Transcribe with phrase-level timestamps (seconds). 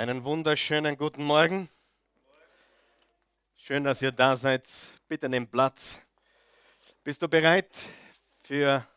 [0.00, 1.68] Einen wunderschönen guten Morgen.
[3.54, 4.66] Schön, dass ihr da seid.
[5.06, 5.98] Bitte nehmt Platz.
[7.04, 7.68] Bist du bereit
[8.42, 8.88] für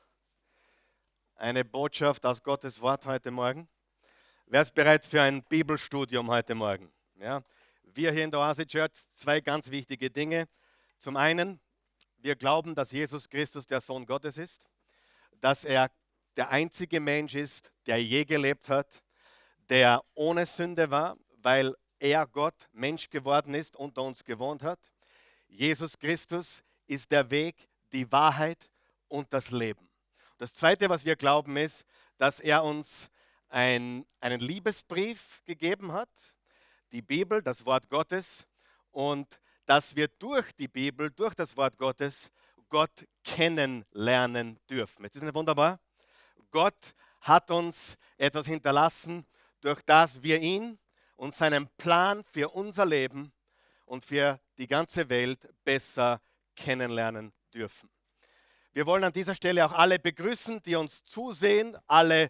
[1.36, 3.68] eine Botschaft aus Gottes Wort heute Morgen?
[4.46, 6.90] Wer ist bereit für ein Bibelstudium heute Morgen?
[7.20, 7.44] Ja,
[7.84, 10.48] wir hier in der Oase Church zwei ganz wichtige Dinge.
[11.00, 11.60] Zum einen,
[12.20, 14.64] wir glauben, dass Jesus Christus der Sohn Gottes ist,
[15.42, 15.92] dass er
[16.38, 19.03] der einzige Mensch ist, der je gelebt hat,
[19.74, 24.78] der ohne Sünde war, weil er Gott Mensch geworden ist, unter uns gewohnt hat.
[25.48, 27.56] Jesus Christus ist der Weg,
[27.92, 28.70] die Wahrheit
[29.08, 29.90] und das Leben.
[30.38, 31.86] Das Zweite, was wir glauben, ist,
[32.20, 33.10] dass er uns
[33.50, 36.12] ein, einen Liebesbrief gegeben hat,
[36.92, 38.46] die Bibel, das Wort Gottes,
[38.92, 42.30] und dass wir durch die Bibel, durch das Wort Gottes,
[42.70, 45.04] Gott kennenlernen dürfen.
[45.04, 45.80] Jetzt ist das wunderbar.
[46.52, 49.26] Gott hat uns etwas hinterlassen,
[49.64, 50.78] durch das wir ihn
[51.16, 53.32] und seinen Plan für unser Leben
[53.86, 56.22] und für die ganze Welt besser
[56.56, 57.90] kennenlernen dürfen.
[58.74, 62.30] Wir wollen an dieser Stelle auch alle begrüßen, die uns zusehen, alle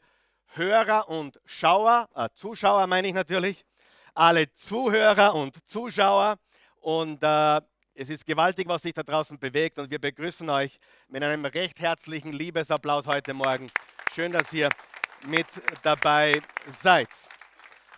[0.55, 3.65] Hörer und Schauer, äh, Zuschauer meine ich natürlich,
[4.13, 6.37] alle Zuhörer und Zuschauer.
[6.75, 7.61] Und äh,
[7.95, 9.79] es ist gewaltig, was sich da draußen bewegt.
[9.79, 13.71] Und wir begrüßen euch mit einem recht herzlichen Liebesapplaus heute Morgen.
[14.13, 14.69] Schön, dass ihr
[15.25, 15.47] mit
[15.81, 16.41] dabei
[16.81, 17.09] seid.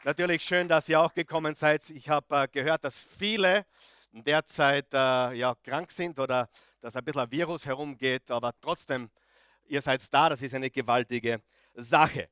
[0.03, 1.89] Natürlich schön, dass ihr auch gekommen seid.
[1.89, 3.65] Ich habe äh, gehört, dass viele
[4.11, 6.47] derzeit äh, ja, krank sind oder
[6.79, 9.09] dass ein bisschen ein Virus herumgeht, aber trotzdem,
[9.65, 11.41] ihr seid da, das ist eine gewaltige
[11.73, 12.29] Sache.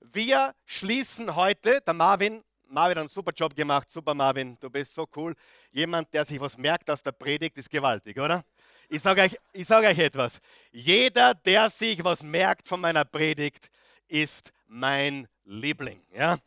[0.00, 4.94] Wir schließen heute, der Marvin, Marvin hat einen super Job gemacht, super Marvin, du bist
[4.94, 5.34] so cool.
[5.72, 8.44] Jemand, der sich was merkt aus der Predigt, ist gewaltig, oder?
[8.88, 9.36] Ich sage euch,
[9.66, 10.40] sag euch etwas.
[10.70, 13.68] Jeder, der sich was merkt von meiner Predigt,
[14.08, 16.02] ist mein Liebling.
[16.12, 16.38] Ja?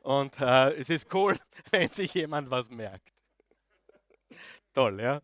[0.00, 1.36] Und äh, es ist cool,
[1.70, 3.12] wenn sich jemand was merkt.
[4.72, 5.20] Toll, ja?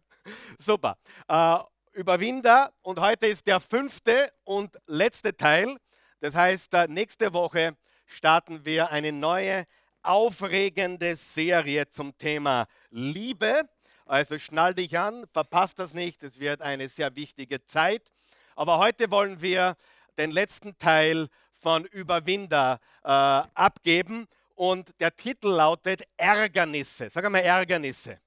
[0.59, 0.97] Super.
[1.29, 1.59] Äh,
[1.93, 5.77] Überwinder und heute ist der fünfte und letzte Teil.
[6.21, 7.77] Das heißt, äh, nächste Woche
[8.07, 9.67] starten wir eine neue,
[10.03, 13.69] aufregende Serie zum Thema Liebe.
[14.07, 18.11] Also schnall dich an, verpasst das nicht, es wird eine sehr wichtige Zeit.
[18.57, 19.77] Aber heute wollen wir
[20.19, 21.29] den letzten Teil
[21.63, 24.27] von Überwinder äh, abgeben.
[24.55, 27.09] Und der Titel lautet Ärgernisse.
[27.09, 28.19] Sag mal Ärgernisse.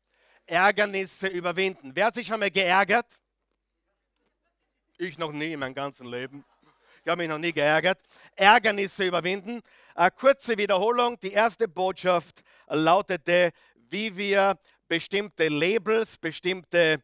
[0.45, 1.91] Ärgernisse überwinden.
[1.93, 3.05] Wer hat sich schon mal geärgert?
[4.97, 6.45] Ich noch nie in meinem ganzen Leben.
[7.03, 7.99] Ich habe mich noch nie geärgert.
[8.35, 9.61] Ärgernisse überwinden.
[9.93, 11.19] Eine kurze Wiederholung.
[11.19, 14.57] Die erste Botschaft lautete, wie wir
[14.87, 17.01] bestimmte Labels, bestimmte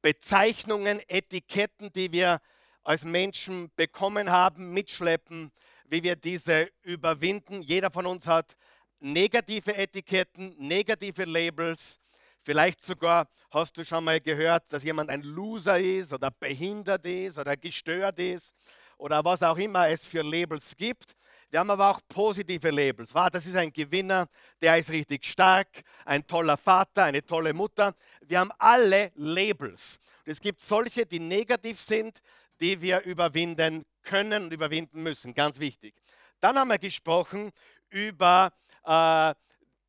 [0.00, 2.40] Bezeichnungen, Etiketten, die wir
[2.82, 5.52] als Menschen bekommen haben, mitschleppen,
[5.86, 7.62] wie wir diese überwinden.
[7.62, 8.56] Jeder von uns hat
[9.00, 11.98] negative Etiketten, negative Labels.
[12.42, 17.38] Vielleicht sogar hast du schon mal gehört, dass jemand ein Loser ist oder behindert ist
[17.38, 18.54] oder gestört ist
[19.02, 21.14] oder was auch immer es für Labels gibt.
[21.50, 23.10] Wir haben aber auch positive Labels.
[23.32, 24.28] Das ist ein Gewinner,
[24.60, 27.94] der ist richtig stark, ein toller Vater, eine tolle Mutter.
[28.22, 29.98] Wir haben alle Labels.
[30.24, 32.20] Und es gibt solche, die negativ sind,
[32.62, 35.34] die wir überwinden können und überwinden müssen.
[35.34, 35.94] Ganz wichtig.
[36.40, 37.50] Dann haben wir gesprochen
[37.90, 38.52] über
[38.84, 39.34] äh,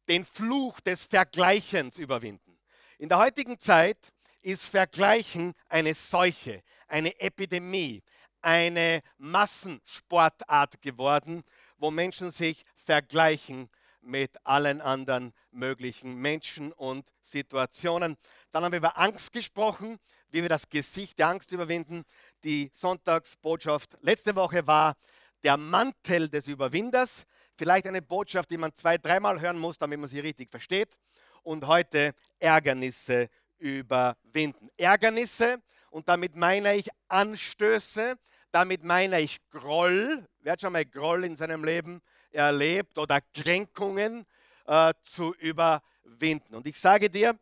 [0.10, 2.58] den Fluch des Vergleichens überwinden.
[2.98, 3.98] In der heutigen Zeit
[4.42, 8.02] ist Vergleichen eine Seuche, eine Epidemie,
[8.42, 11.44] eine Massensportart geworden,
[11.78, 13.70] wo Menschen sich vergleichen
[14.04, 18.18] mit allen anderen möglichen Menschen und Situationen.
[18.52, 19.98] Dann haben wir über Angst gesprochen,
[20.30, 22.04] wie wir das Gesicht der Angst überwinden.
[22.44, 24.96] Die Sonntagsbotschaft letzte Woche war
[25.44, 27.26] der Mantel des Überwinders.
[27.56, 30.90] Vielleicht eine Botschaft, die man zwei, dreimal hören muss, damit man sie richtig versteht.
[31.44, 34.70] Und heute Ärgernisse überwinden.
[34.78, 38.18] Ärgernisse, und damit meine ich Anstöße,
[38.52, 40.28] damit meine ich Groll.
[40.40, 42.02] Wer hat schon mal Groll in seinem Leben
[42.34, 44.26] erlebt oder Kränkungen
[44.66, 46.56] äh, zu überwinden?
[46.56, 47.38] Und ich sage dir,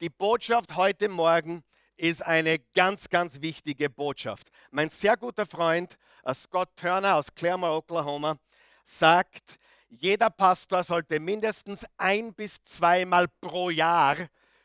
[0.00, 1.62] die Botschaft heute Morgen
[1.96, 4.48] ist eine ganz, ganz wichtige Botschaft.
[4.70, 8.36] Mein sehr guter Freund äh, Scott Turner aus Claremore, Oklahoma,
[8.84, 9.58] sagt,
[9.88, 14.16] jeder Pastor sollte mindestens ein bis zweimal pro Jahr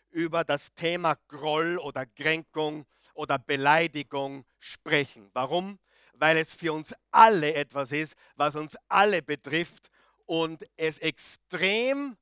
[0.10, 5.30] über das Thema Groll oder Kränkung oder Beleidigung sprechen.
[5.34, 5.80] Warum?
[6.22, 9.90] Weil es für uns alle etwas ist, was uns alle betrifft
[10.28, 12.16] und es extrem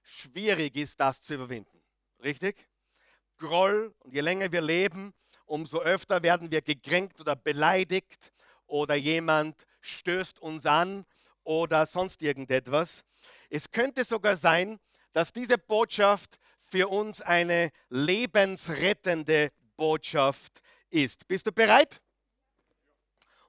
[0.00, 1.82] schwierig ist, das zu überwinden.
[2.22, 2.68] Richtig?
[3.38, 5.12] Groll und je länger wir leben,
[5.44, 8.32] umso öfter werden wir gekränkt oder beleidigt
[8.66, 11.04] oder jemand stößt uns an
[11.42, 13.02] oder sonst irgendetwas.
[13.50, 14.78] Es könnte sogar sein,
[15.12, 20.60] dass diese Botschaft für uns eine lebensrettende Botschaft
[20.90, 21.26] ist.
[21.26, 22.01] Bist du bereit?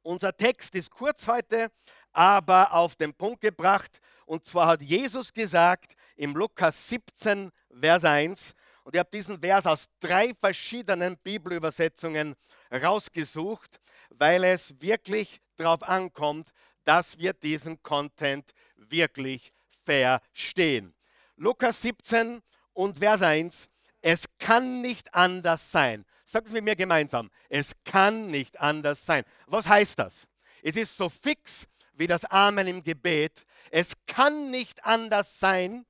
[0.03, 1.71] Unser Text ist kurz heute,
[2.11, 3.99] aber auf den Punkt gebracht.
[4.25, 8.53] Und zwar hat Jesus gesagt im Lukas 17, Vers 1,
[8.83, 12.35] und ich habe diesen Vers aus drei verschiedenen Bibelübersetzungen
[12.69, 13.79] rausgesucht,
[14.09, 16.51] weil es wirklich darauf ankommt,
[16.83, 19.53] dass wir diesen Content wirklich
[19.85, 20.93] verstehen.
[21.37, 22.41] Lukas 17
[22.73, 23.69] und Vers 1.
[24.01, 26.05] Es kann nicht anders sein.
[26.33, 27.29] Sagt es mit mir gemeinsam.
[27.47, 29.23] Es kann nicht anders sein.
[29.45, 30.27] Was heißt das?
[30.63, 33.45] Es ist so fix wie das Amen im Gebet.
[33.69, 35.85] Es kann nicht anders sein,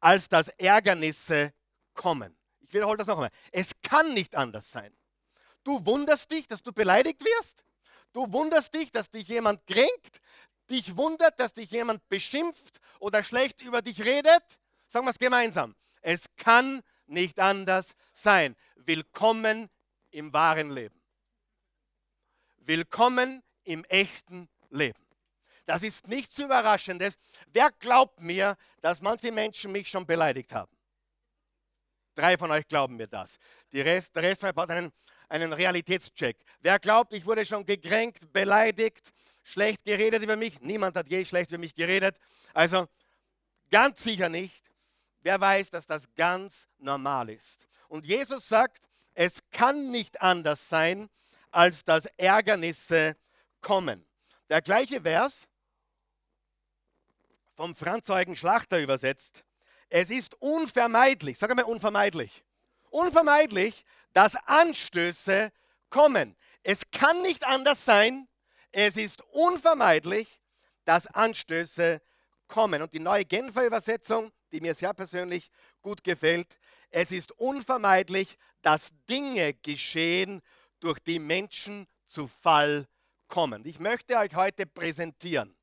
[0.00, 1.54] als dass Ärgernisse
[1.94, 2.36] kommen.
[2.58, 3.30] Ich wiederhole das noch einmal.
[3.52, 4.92] Es kann nicht anders sein.
[5.62, 7.62] Du wunderst dich, dass du beleidigt wirst.
[8.12, 10.20] Du wunderst dich, dass dich jemand kränkt.
[10.68, 14.42] Dich wundert, dass dich jemand beschimpft oder schlecht über dich redet.
[14.88, 15.76] Sagen wir es gemeinsam.
[16.02, 18.56] Es kann nicht anders sein.
[18.76, 19.68] Willkommen
[20.10, 21.00] im wahren Leben.
[22.58, 24.98] Willkommen im echten Leben.
[25.66, 27.18] Das ist nichts Überraschendes.
[27.52, 30.72] Wer glaubt mir, dass manche Menschen mich schon beleidigt haben?
[32.14, 33.38] Drei von euch glauben mir das.
[33.72, 34.92] Die Rest, der Rest braucht einen,
[35.28, 36.36] einen Realitätscheck.
[36.60, 40.60] Wer glaubt, ich wurde schon gekränkt, beleidigt, schlecht geredet über mich?
[40.60, 42.16] Niemand hat je schlecht über mich geredet.
[42.52, 42.88] Also
[43.70, 44.59] ganz sicher nicht.
[45.22, 47.68] Wer weiß, dass das ganz normal ist.
[47.88, 48.80] Und Jesus sagt,
[49.14, 51.10] es kann nicht anders sein,
[51.50, 53.16] als dass Ärgernisse
[53.60, 54.06] kommen.
[54.48, 55.46] Der gleiche Vers,
[57.54, 59.44] vom Franz Eugen Schlachter übersetzt,
[59.90, 62.44] es ist unvermeidlich, sag mal unvermeidlich,
[62.90, 65.52] unvermeidlich, dass Anstöße
[65.90, 66.36] kommen.
[66.62, 68.28] Es kann nicht anders sein,
[68.72, 70.40] es ist unvermeidlich,
[70.84, 72.00] dass Anstöße
[72.46, 72.82] kommen.
[72.82, 75.50] Und die neue Genfer Übersetzung, die mir sehr persönlich
[75.82, 76.58] gut gefällt,
[76.90, 80.42] es ist unvermeidlich, dass Dinge geschehen,
[80.80, 82.88] durch die Menschen zu Fall
[83.28, 83.66] kommen.
[83.66, 85.54] Ich möchte euch heute präsentieren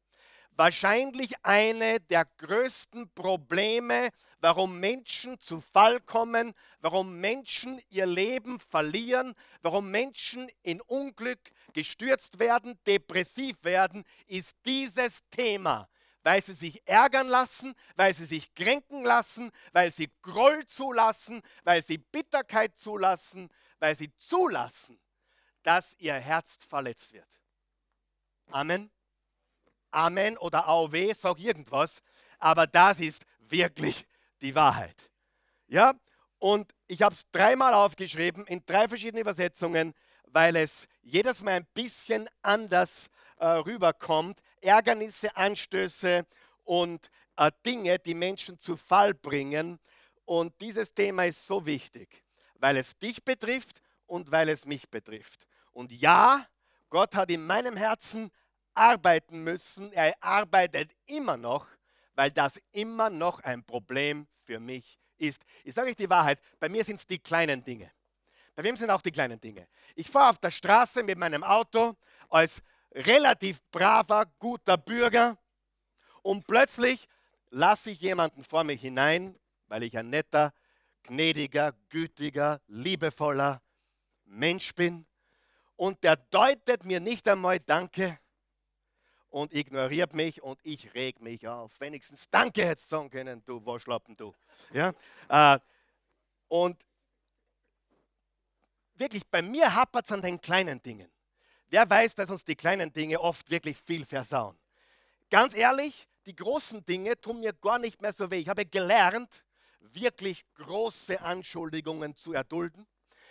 [0.58, 9.34] wahrscheinlich eine der größten Probleme, warum Menschen zu Fall kommen, warum Menschen ihr Leben verlieren,
[9.62, 11.40] warum Menschen in Unglück
[11.74, 15.88] gestürzt werden, depressiv werden, ist dieses Thema.
[16.28, 21.82] Weil sie sich ärgern lassen, weil sie sich kränken lassen, weil sie Groll zulassen, weil
[21.82, 25.00] sie Bitterkeit zulassen, weil sie zulassen,
[25.64, 27.30] dass ihr Herz verletzt wird.
[28.52, 28.92] Amen.
[29.92, 32.02] Amen oder AOW, sag irgendwas,
[32.40, 34.06] aber das ist wirklich
[34.42, 35.10] die Wahrheit.
[35.68, 35.94] Ja,
[36.40, 39.94] und ich habe es dreimal aufgeschrieben in drei verschiedenen Übersetzungen,
[40.26, 43.08] weil es jedes Mal ein bisschen anders
[43.38, 44.42] äh, rüberkommt.
[44.62, 46.26] Ärgernisse, Anstöße
[46.64, 49.80] und äh, Dinge, die Menschen zu Fall bringen.
[50.26, 52.24] Und dieses Thema ist so wichtig,
[52.56, 55.48] weil es dich betrifft und weil es mich betrifft.
[55.72, 56.46] Und ja,
[56.90, 58.32] Gott hat in meinem Herzen
[58.74, 59.92] arbeiten müssen.
[59.94, 61.68] Er arbeitet immer noch,
[62.16, 65.44] weil das immer noch ein Problem für mich ist.
[65.64, 67.92] Ich sage euch die Wahrheit, bei mir sind es die kleinen Dinge.
[68.56, 69.68] Bei wem sind auch die kleinen Dinge?
[69.96, 71.96] Ich fahre auf der Straße mit meinem Auto
[72.30, 72.62] als
[73.06, 75.38] relativ braver, guter Bürger
[76.22, 77.08] und plötzlich
[77.50, 80.54] lasse ich jemanden vor mich hinein, weil ich ein netter,
[81.04, 83.62] gnädiger, gütiger, liebevoller
[84.26, 85.06] Mensch bin
[85.76, 88.20] und der deutet mir nicht einmal Danke,
[89.30, 91.80] und ignoriert mich und ich reg mich auf.
[91.80, 94.34] Wenigstens Danke hättest sagen können, du Waschlappen, du.
[94.74, 94.94] Ja?
[95.30, 95.60] Äh,
[96.48, 96.84] und
[98.96, 101.12] wirklich, bei mir hapert es an den kleinen Dingen.
[101.70, 104.58] Wer weiß, dass uns die kleinen Dinge oft wirklich viel versauen.
[105.30, 108.38] Ganz ehrlich, die großen Dinge tun mir gar nicht mehr so weh.
[108.38, 109.44] Ich habe gelernt,
[109.80, 112.88] wirklich große Anschuldigungen zu erdulden.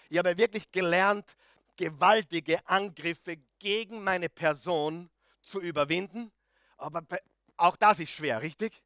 [0.09, 1.37] Ich habe wirklich gelernt,
[1.77, 6.31] gewaltige Angriffe gegen meine Person zu überwinden.
[6.77, 7.03] Aber
[7.57, 8.83] auch das ist schwer, richtig?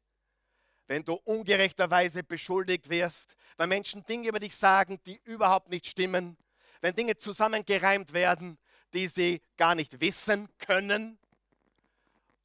[0.87, 6.37] Wenn du ungerechterweise beschuldigt wirst, wenn Menschen Dinge über dich sagen, die überhaupt nicht stimmen,
[6.81, 8.57] wenn Dinge zusammengereimt werden,
[8.93, 11.17] die sie gar nicht wissen können.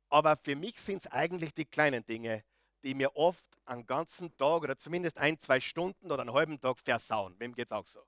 [0.08, 2.44] Aber für mich sind es eigentlich die kleinen Dinge,
[2.82, 6.78] die mir oft einen ganzen Tag oder zumindest ein, zwei Stunden oder einen halben Tag
[6.78, 7.34] versauen.
[7.38, 8.00] Wem geht es auch so?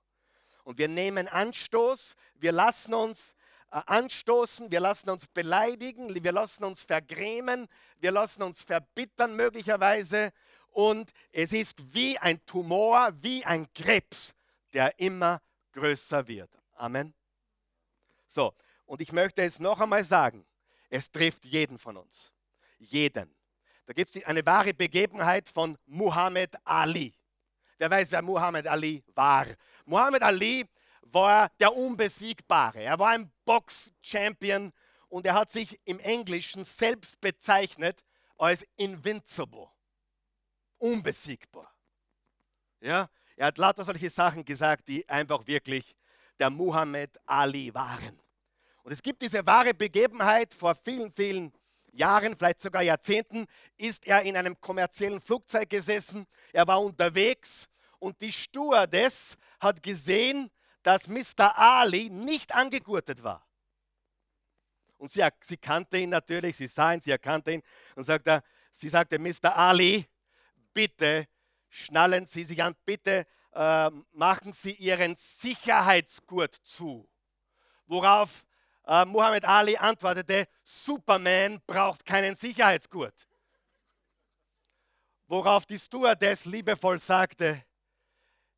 [0.63, 3.35] Und wir nehmen Anstoß, wir lassen uns
[3.71, 7.67] äh, anstoßen, wir lassen uns beleidigen, wir lassen uns vergrämen,
[8.01, 10.31] wir lassen uns verbittern möglicherweise.
[10.71, 14.35] Und es ist wie ein Tumor, wie ein Krebs,
[14.73, 15.41] der immer
[15.73, 16.51] größer wird.
[16.75, 17.18] Amen.
[18.29, 18.55] So,
[18.85, 20.47] und ich möchte es noch einmal sagen,
[20.91, 22.33] es trifft jeden von uns.
[22.79, 23.35] Jeden.
[23.87, 27.15] Da gibt es eine wahre Begebenheit von Muhammad Ali.
[27.79, 29.47] Wer weiß, wer Muhammad Ali war?
[29.87, 30.67] Muhammad Ali
[31.03, 32.83] war der Unbesiegbare.
[32.83, 34.73] Er war ein Box-Champion
[35.09, 38.05] und er hat sich im Englischen selbst bezeichnet
[38.37, 39.69] als invincible.
[40.77, 41.75] Unbesiegbar.
[42.81, 45.97] Ja, er hat lauter solche Sachen gesagt, die einfach wirklich
[46.39, 48.21] der Muhammad Ali waren.
[48.83, 51.53] Und es gibt diese wahre Begebenheit vor vielen, vielen
[51.93, 56.27] Jahren, vielleicht sogar Jahrzehnten, ist er in einem kommerziellen Flugzeug gesessen.
[56.53, 57.69] Er war unterwegs
[57.99, 60.51] und die Stewardess hat gesehen,
[60.83, 61.59] dass Mr.
[61.59, 63.47] Ali nicht angegurtet war.
[64.97, 67.63] Und sie, sie kannte ihn natürlich, sie sah ihn, sie erkannte ihn
[67.95, 69.57] und sagte, sie sagte, Mr.
[69.57, 70.07] Ali,
[70.73, 71.29] bitte
[71.69, 73.27] schnallen Sie sich an, bitte
[73.59, 77.09] äh, machen Sie Ihren Sicherheitsgurt zu.
[77.87, 78.47] Worauf
[78.87, 83.15] äh, Muhammad Ali antwortete, Superman braucht keinen Sicherheitsgurt.
[85.27, 87.65] Worauf die Stewardess liebevoll sagte,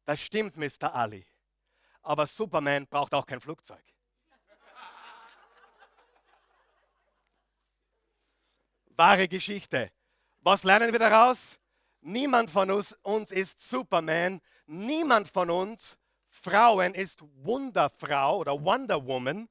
[0.05, 0.95] das stimmt, Mr.
[0.95, 1.27] Ali,
[2.03, 3.83] aber Superman braucht auch kein Flugzeug.
[8.97, 9.91] Wahre Geschichte.
[10.41, 11.59] Was lernen wir daraus?
[12.03, 14.41] Niemand von uns, uns ist Superman.
[14.67, 15.97] Niemand von uns,
[16.29, 19.49] Frauen, ist Wunderfrau oder Wonder Woman.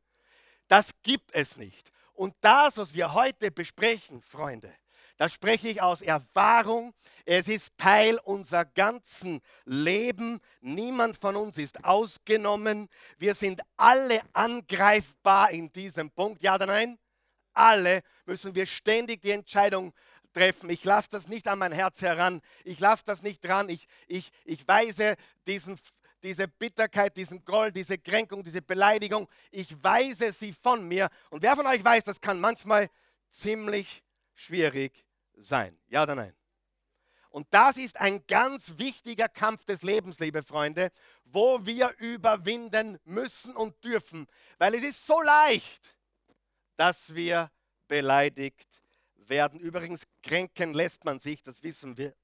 [0.68, 1.91] Das gibt es nicht.
[2.13, 4.74] Und das, was wir heute besprechen, Freunde,
[5.18, 6.94] das spreche ich aus Erfahrung.
[7.25, 10.39] Es ist Teil unserer ganzen Leben.
[10.62, 12.88] Niemand von uns ist ausgenommen.
[13.18, 16.41] Wir sind alle angreifbar in diesem Punkt.
[16.41, 16.98] Ja oder nein?
[17.53, 19.94] Alle müssen wir ständig die Entscheidung
[20.33, 20.69] treffen.
[20.69, 22.41] Ich lasse das nicht an mein Herz heran.
[22.63, 23.69] Ich lasse das nicht dran.
[23.69, 25.15] Ich, ich, ich weise
[25.48, 25.79] diesen
[26.24, 31.09] diese Bitterkeit, diesen Groll, diese Kränkung, diese Beleidigung, ich weise sie von mir.
[31.29, 32.89] Und wer von euch weiß, das kann manchmal
[33.29, 35.05] ziemlich schwierig
[35.38, 35.77] sein.
[35.88, 36.36] Ja oder nein?
[37.29, 40.91] Und das ist ein ganz wichtiger Kampf des Lebens, liebe Freunde,
[41.25, 45.95] wo wir überwinden müssen und dürfen, weil es ist so leicht,
[46.75, 47.51] dass wir
[47.88, 48.67] beleidigt
[49.29, 49.59] werden.
[49.59, 52.15] Übrigens, kränken lässt man sich, das wissen wir.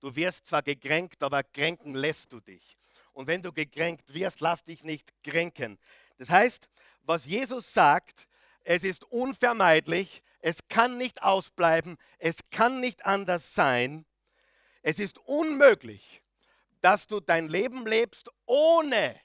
[0.00, 2.76] Du wirst zwar gekränkt, aber kränken lässt du dich.
[3.12, 5.78] Und wenn du gekränkt wirst, lass dich nicht kränken.
[6.18, 6.68] Das heißt,
[7.02, 8.28] was Jesus sagt,
[8.64, 14.04] es ist unvermeidlich, es kann nicht ausbleiben, es kann nicht anders sein.
[14.82, 16.22] Es ist unmöglich,
[16.80, 19.18] dass du dein Leben lebst, ohne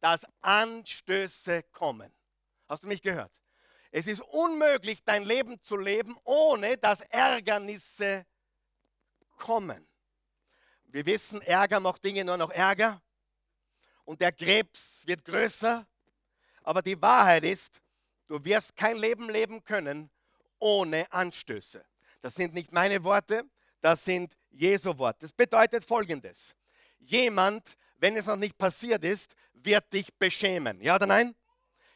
[0.00, 2.12] dass Anstöße kommen.
[2.68, 3.41] Hast du mich gehört?
[3.94, 8.24] Es ist unmöglich, dein Leben zu leben, ohne dass Ärgernisse
[9.36, 9.86] kommen.
[10.84, 13.02] Wir wissen, Ärger macht Dinge nur noch ärger
[14.04, 15.86] und der Krebs wird größer.
[16.62, 17.82] Aber die Wahrheit ist,
[18.28, 20.10] du wirst kein Leben leben können
[20.58, 21.84] ohne Anstöße.
[22.22, 23.44] Das sind nicht meine Worte,
[23.82, 25.20] das sind Jesu Worte.
[25.20, 26.54] Das bedeutet folgendes.
[26.98, 30.80] Jemand, wenn es noch nicht passiert ist, wird dich beschämen.
[30.80, 31.34] Ja oder nein?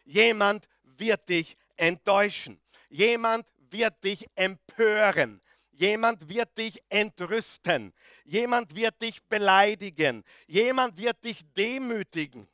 [0.05, 2.61] Jemand wird dich enttäuschen.
[2.89, 5.41] Jemand wird dich empören.
[5.73, 7.93] Jemand wird dich entrüsten.
[8.25, 10.25] Jemand wird dich beleidigen.
[10.47, 12.49] Jemand wird dich demütigen.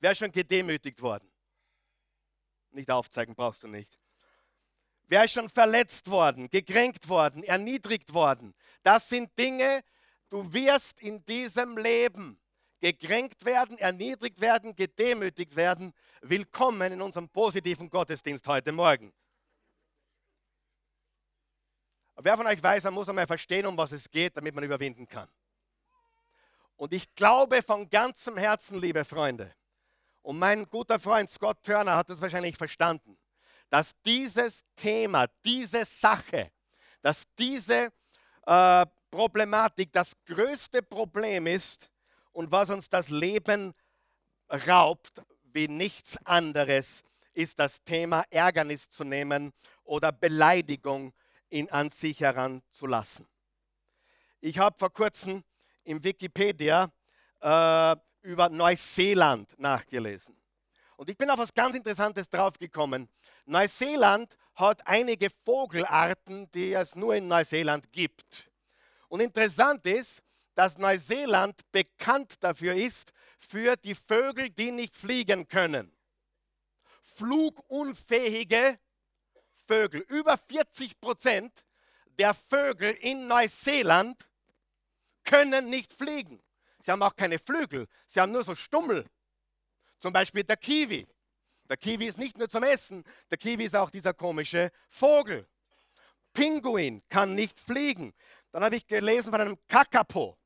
[0.00, 1.28] Wer ist schon gedemütigt worden?
[2.70, 3.98] Nicht aufzeigen, brauchst du nicht.
[5.08, 8.54] Wer ist schon verletzt worden, gekränkt worden, erniedrigt worden?
[8.82, 9.82] Das sind Dinge,
[10.28, 12.38] du wirst in diesem Leben
[12.80, 15.92] gekränkt werden, erniedrigt werden, gedemütigt werden.
[16.20, 19.12] Willkommen in unserem positiven Gottesdienst heute Morgen.
[22.16, 25.06] Wer von euch weiß, man muss einmal verstehen, um was es geht, damit man überwinden
[25.06, 25.28] kann.
[26.76, 29.54] Und ich glaube von ganzem Herzen, liebe Freunde,
[30.22, 33.16] und mein guter Freund Scott Turner hat es wahrscheinlich verstanden,
[33.70, 36.50] dass dieses Thema, diese Sache,
[37.00, 37.92] dass diese
[38.46, 41.90] äh, Problematik das größte Problem ist
[42.38, 43.74] und was uns das Leben
[44.48, 47.02] raubt, wie nichts anderes,
[47.32, 49.52] ist das Thema Ärgernis zu nehmen
[49.82, 51.12] oder Beleidigung
[51.50, 53.26] ihn an sich heranzulassen.
[54.40, 55.42] Ich habe vor kurzem
[55.82, 56.92] im Wikipedia
[57.40, 60.36] äh, über Neuseeland nachgelesen.
[60.96, 63.08] Und ich bin auf etwas ganz Interessantes draufgekommen.
[63.46, 68.48] Neuseeland hat einige Vogelarten, die es nur in Neuseeland gibt.
[69.08, 70.22] Und interessant ist,
[70.58, 75.96] dass Neuseeland bekannt dafür ist, für die Vögel, die nicht fliegen können.
[77.04, 78.80] Flugunfähige
[79.68, 80.00] Vögel.
[80.08, 81.64] Über 40 Prozent
[82.18, 84.28] der Vögel in Neuseeland
[85.22, 86.42] können nicht fliegen.
[86.82, 89.06] Sie haben auch keine Flügel, sie haben nur so Stummel.
[90.00, 91.06] Zum Beispiel der Kiwi.
[91.68, 95.46] Der Kiwi ist nicht nur zum Essen, der Kiwi ist auch dieser komische Vogel.
[96.32, 98.12] Pinguin kann nicht fliegen.
[98.50, 100.37] Dann habe ich gelesen von einem Kakapo,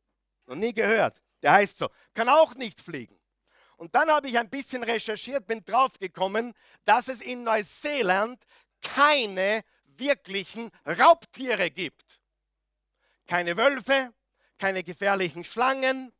[0.52, 1.20] noch nie gehört.
[1.42, 3.18] Der heißt so, kann auch nicht fliegen.
[3.76, 6.54] Und dann habe ich ein bisschen recherchiert, bin draufgekommen,
[6.84, 8.44] dass es in Neuseeland
[8.80, 12.20] keine wirklichen Raubtiere gibt.
[13.26, 14.12] Keine Wölfe,
[14.58, 16.12] keine gefährlichen Schlangen,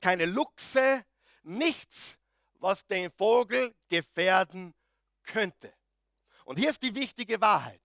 [0.00, 1.04] keine Luchse,
[1.42, 2.18] nichts,
[2.54, 4.74] was den Vogel gefährden
[5.24, 5.72] könnte.
[6.44, 7.80] Und hier ist die wichtige Wahrheit.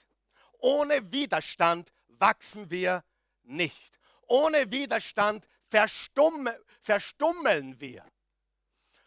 [0.59, 3.03] Ohne Widerstand wachsen wir
[3.43, 3.99] nicht.
[4.27, 8.05] Ohne Widerstand verstumme, verstummeln wir.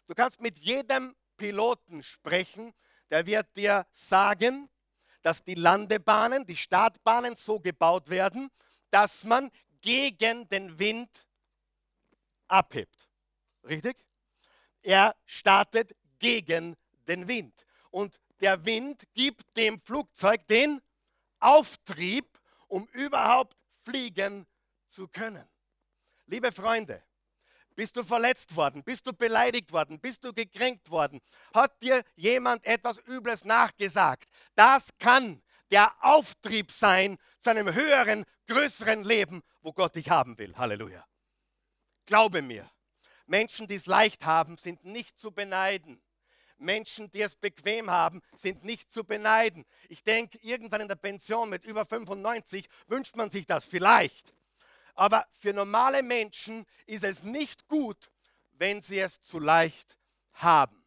[0.05, 2.73] Du kannst mit jedem Piloten sprechen,
[3.09, 4.69] der wird dir sagen,
[5.21, 8.49] dass die Landebahnen, die Startbahnen so gebaut werden,
[8.89, 11.09] dass man gegen den Wind
[12.49, 13.07] abhebt.
[13.63, 14.05] Richtig?
[14.81, 16.75] Er startet gegen
[17.07, 17.65] den Wind.
[17.91, 20.81] Und der Wind gibt dem Flugzeug den
[21.39, 22.27] Auftrieb,
[22.67, 24.45] um überhaupt fliegen
[24.89, 25.47] zu können.
[26.27, 27.01] Liebe Freunde,
[27.73, 28.83] bist du verletzt worden?
[28.83, 29.99] Bist du beleidigt worden?
[29.99, 31.21] Bist du gekränkt worden?
[31.53, 34.29] Hat dir jemand etwas Übles nachgesagt?
[34.53, 35.41] Das kann
[35.71, 40.57] der Auftrieb sein zu einem höheren, größeren Leben, wo Gott dich haben will.
[40.57, 41.05] Halleluja.
[42.05, 42.69] Glaube mir,
[43.25, 46.01] Menschen, die es leicht haben, sind nicht zu beneiden.
[46.57, 49.65] Menschen, die es bequem haben, sind nicht zu beneiden.
[49.87, 54.33] Ich denke, irgendwann in der Pension mit über 95 wünscht man sich das vielleicht.
[54.97, 58.09] Aber für normale Menschen ist es nicht gut,
[58.53, 59.95] wenn sie es zu leicht
[60.33, 60.83] haben.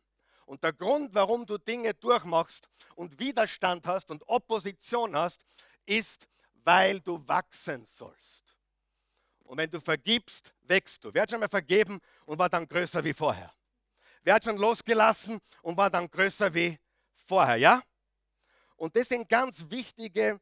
[0.47, 5.41] Und der Grund, warum du Dinge durchmachst und Widerstand hast und Opposition hast,
[5.87, 6.27] ist,
[6.65, 8.57] weil du wachsen sollst.
[9.45, 11.15] Und wenn du vergibst, wächst du.
[11.15, 13.55] Wer hat schon mal vergeben und war dann größer wie vorher?
[14.25, 16.77] Wer hat schon losgelassen und war dann größer wie
[17.15, 17.57] vorher?
[17.57, 17.81] Ja?
[18.75, 20.41] Und das sind ganz wichtige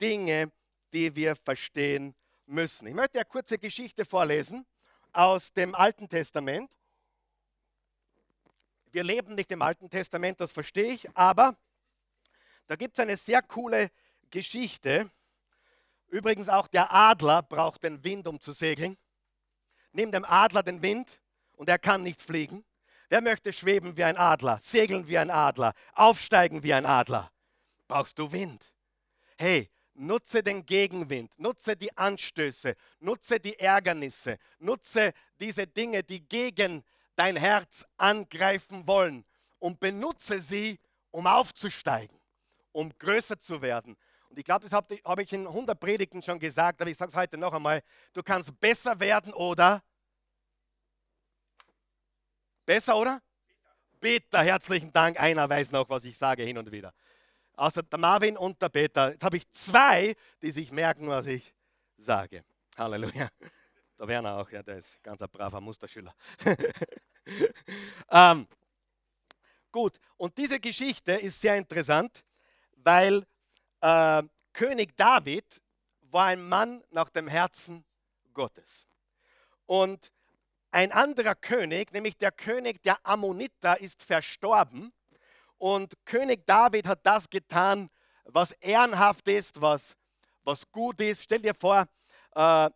[0.00, 0.50] Dinge,
[0.92, 2.16] die wir verstehen
[2.46, 2.86] müssen.
[2.86, 4.66] Ich möchte eine kurze Geschichte vorlesen
[5.12, 6.70] aus dem Alten Testament.
[8.90, 11.56] Wir leben nicht im Alten Testament, das verstehe ich, aber
[12.66, 13.90] da gibt es eine sehr coole
[14.30, 15.10] Geschichte.
[16.08, 18.96] Übrigens auch der Adler braucht den Wind, um zu segeln.
[19.92, 21.20] Nimm dem Adler den Wind
[21.52, 22.64] und er kann nicht fliegen.
[23.08, 27.30] Wer möchte schweben wie ein Adler, segeln wie ein Adler, aufsteigen wie ein Adler?
[27.86, 28.72] Brauchst du Wind.
[29.36, 36.82] Hey, Nutze den Gegenwind, nutze die Anstöße, nutze die Ärgernisse, nutze diese Dinge, die gegen
[37.14, 39.24] dein Herz angreifen wollen
[39.60, 40.80] und benutze sie,
[41.12, 42.20] um aufzusteigen,
[42.72, 43.96] um größer zu werden.
[44.28, 47.10] Und ich glaube, das habe hab ich in 100 Predigten schon gesagt, aber ich sage
[47.10, 47.80] es heute noch einmal.
[48.12, 49.80] Du kannst besser werden oder
[52.66, 53.22] besser, oder?
[54.00, 55.20] Bitte, herzlichen Dank.
[55.20, 56.92] Einer weiß noch, was ich sage hin und wieder
[57.56, 59.12] außer der Marvin und der Peter.
[59.12, 61.54] Jetzt habe ich zwei, die sich merken, was ich
[61.98, 62.44] sage.
[62.76, 63.28] Halleluja.
[63.98, 66.14] Der Werner auch, ja, der ist ganz ein braver Musterschüler.
[68.10, 68.46] ähm,
[69.70, 72.24] gut, und diese Geschichte ist sehr interessant,
[72.76, 73.24] weil
[73.80, 75.62] äh, König David
[76.00, 77.84] war ein Mann nach dem Herzen
[78.32, 78.88] Gottes.
[79.66, 80.10] Und
[80.70, 84.92] ein anderer König, nämlich der König der Ammoniter, ist verstorben
[85.58, 87.88] und König David hat das getan,
[88.24, 89.96] was ehrenhaft ist, was,
[90.42, 91.22] was gut ist.
[91.22, 91.86] Stell dir vor,
[92.34, 92.70] äh,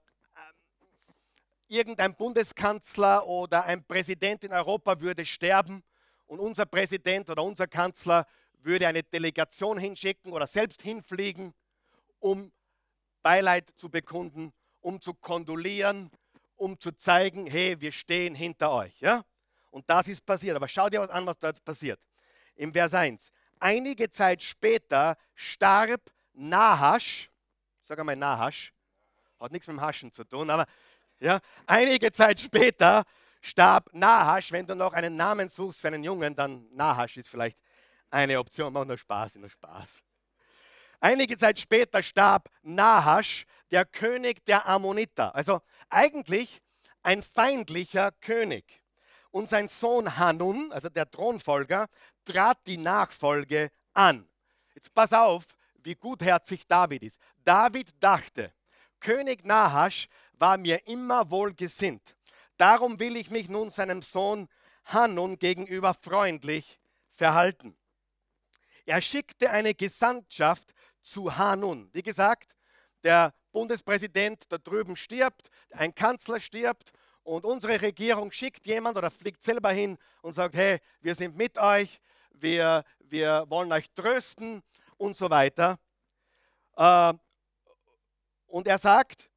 [1.68, 5.82] irgendein Bundeskanzler oder ein Präsident in Europa würde sterben
[6.26, 8.26] und unser Präsident oder unser Kanzler
[8.60, 11.54] würde eine Delegation hinschicken oder selbst hinfliegen,
[12.20, 12.52] um
[13.22, 16.10] Beileid zu bekunden, um zu kondolieren,
[16.56, 18.98] um zu zeigen, hey, wir stehen hinter euch.
[19.00, 19.22] Ja?
[19.70, 20.56] Und das ist passiert.
[20.56, 22.00] Aber schau dir was an, was da jetzt passiert
[22.58, 23.32] im Vers 1.
[23.60, 26.00] Einige Zeit später starb
[26.34, 27.30] Nahasch,
[27.84, 28.72] sag einmal Nahasch,
[29.40, 30.66] hat nichts mit dem Haschen zu tun, aber
[31.20, 33.04] ja, einige Zeit später
[33.40, 34.52] starb Nahasch.
[34.52, 37.58] Wenn du noch einen Namen suchst für einen Jungen, dann Nahasch ist vielleicht
[38.10, 38.72] eine Option.
[38.72, 40.02] Mach nur Spaß, nur Spaß.
[41.00, 45.34] Einige Zeit später starb Nahasch, der König der Ammoniter.
[45.34, 46.60] Also eigentlich
[47.02, 48.82] ein feindlicher König
[49.30, 51.88] und sein Sohn Hanun, also der Thronfolger,
[52.24, 54.28] trat die Nachfolge an.
[54.74, 55.44] Jetzt pass auf,
[55.82, 57.18] wie gutherzig David ist.
[57.44, 58.52] David dachte,
[59.00, 62.16] König Nahasch war mir immer wohlgesinnt.
[62.56, 64.48] Darum will ich mich nun seinem Sohn
[64.86, 67.76] Hanun gegenüber freundlich verhalten.
[68.86, 71.90] Er schickte eine Gesandtschaft zu Hanun.
[71.92, 72.56] Wie gesagt,
[73.04, 76.92] der Bundespräsident da drüben stirbt, ein Kanzler stirbt
[77.28, 81.58] und unsere Regierung schickt jemand oder fliegt selber hin und sagt, hey, wir sind mit
[81.58, 84.62] euch, wir, wir wollen euch trösten
[84.96, 85.78] und so weiter.
[86.76, 87.12] Äh,
[88.46, 89.28] Und er sagt,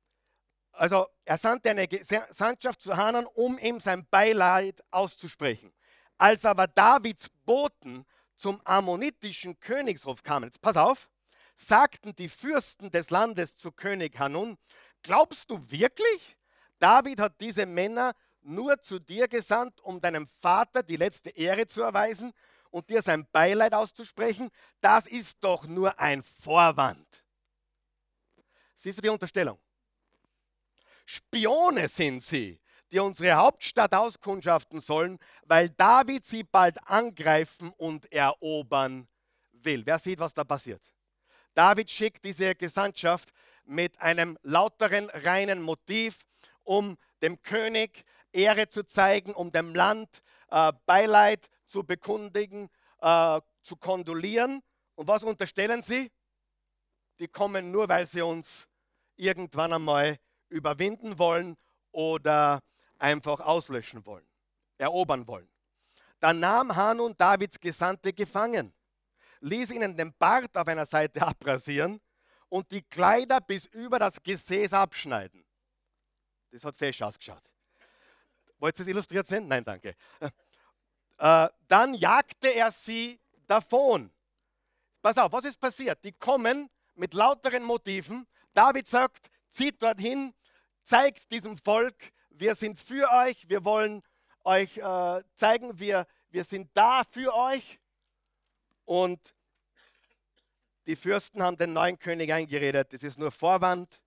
[0.71, 5.73] also er sandte eine Gesandtschaft zu Hanan, um ihm sein Beileid auszusprechen.
[6.17, 8.05] Als aber Davids Boten
[8.37, 11.09] zum ammonitischen Königshof kamen, jetzt pass auf,
[11.57, 14.57] sagten die Fürsten des Landes zu König Hanun,
[15.03, 16.37] glaubst du wirklich,
[16.81, 21.83] David hat diese Männer nur zu dir gesandt, um deinem Vater die letzte Ehre zu
[21.83, 22.33] erweisen
[22.71, 24.49] und dir sein Beileid auszusprechen?
[24.79, 27.07] Das ist doch nur ein Vorwand.
[28.75, 29.59] Siehst du die Unterstellung?
[31.05, 32.59] Spione sind sie,
[32.91, 39.07] die unsere Hauptstadt auskundschaften sollen, weil David sie bald angreifen und erobern
[39.51, 39.85] will.
[39.85, 40.81] Wer sieht, was da passiert?
[41.53, 43.29] David schickt diese Gesandtschaft
[43.65, 46.19] mit einem lauteren, reinen Motiv,
[46.63, 52.69] um dem König Ehre zu zeigen, um dem Land äh, Beileid zu bekundigen,
[53.01, 54.61] äh, zu kondolieren.
[54.95, 56.11] Und was unterstellen sie?
[57.19, 58.67] Die kommen nur, weil sie uns
[59.15, 60.17] irgendwann einmal
[60.49, 61.55] überwinden wollen
[61.91, 62.61] oder
[62.97, 64.25] einfach auslöschen wollen,
[64.77, 65.49] erobern wollen.
[66.19, 68.73] Da nahm Hanun Davids Gesandte gefangen,
[69.41, 71.99] ließ ihnen den Bart auf einer Seite abrasieren
[72.49, 75.43] und die Kleider bis über das Gesäß abschneiden.
[76.51, 77.51] Das hat fesch ausgeschaut.
[78.59, 79.47] Wollt ihr es illustriert sehen?
[79.47, 79.95] Nein, danke.
[81.17, 84.11] Äh, dann jagte er sie davon.
[85.03, 86.03] Pass auf, was ist passiert?
[86.03, 88.25] Die kommen mit lauteren Motiven.
[88.55, 90.33] David sagt, zieht dorthin,
[90.81, 94.01] zeigt diesem Volk, wir sind für euch, wir wollen
[94.43, 97.79] euch äh, zeigen, wir, wir sind da für euch.
[98.85, 99.35] Und
[100.87, 104.01] die Fürsten haben den neuen König eingeredet, das ist nur Vorwand,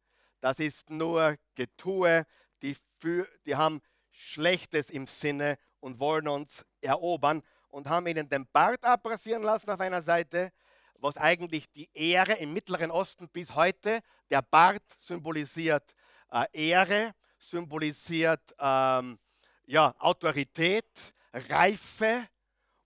[0.45, 2.27] das ist nur Getue,
[2.61, 3.81] die, für, die haben
[4.11, 9.81] Schlechtes im Sinne und wollen uns erobern und haben ihnen den Bart abrasieren lassen auf
[9.81, 10.53] einer Seite,
[10.97, 15.95] was eigentlich die Ehre im Mittleren Osten bis heute, der Bart symbolisiert
[16.31, 19.19] äh, Ehre, symbolisiert ähm,
[19.65, 22.29] ja, Autorität, Reife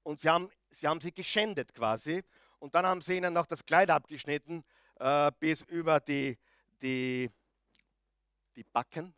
[0.05, 2.23] und sie haben, sie haben sie geschändet quasi.
[2.61, 4.63] Und dann haben sie ihnen noch das Kleid abgeschnitten
[5.01, 6.39] äh, bis über die,
[6.81, 7.29] die,
[8.59, 9.15] die Backen.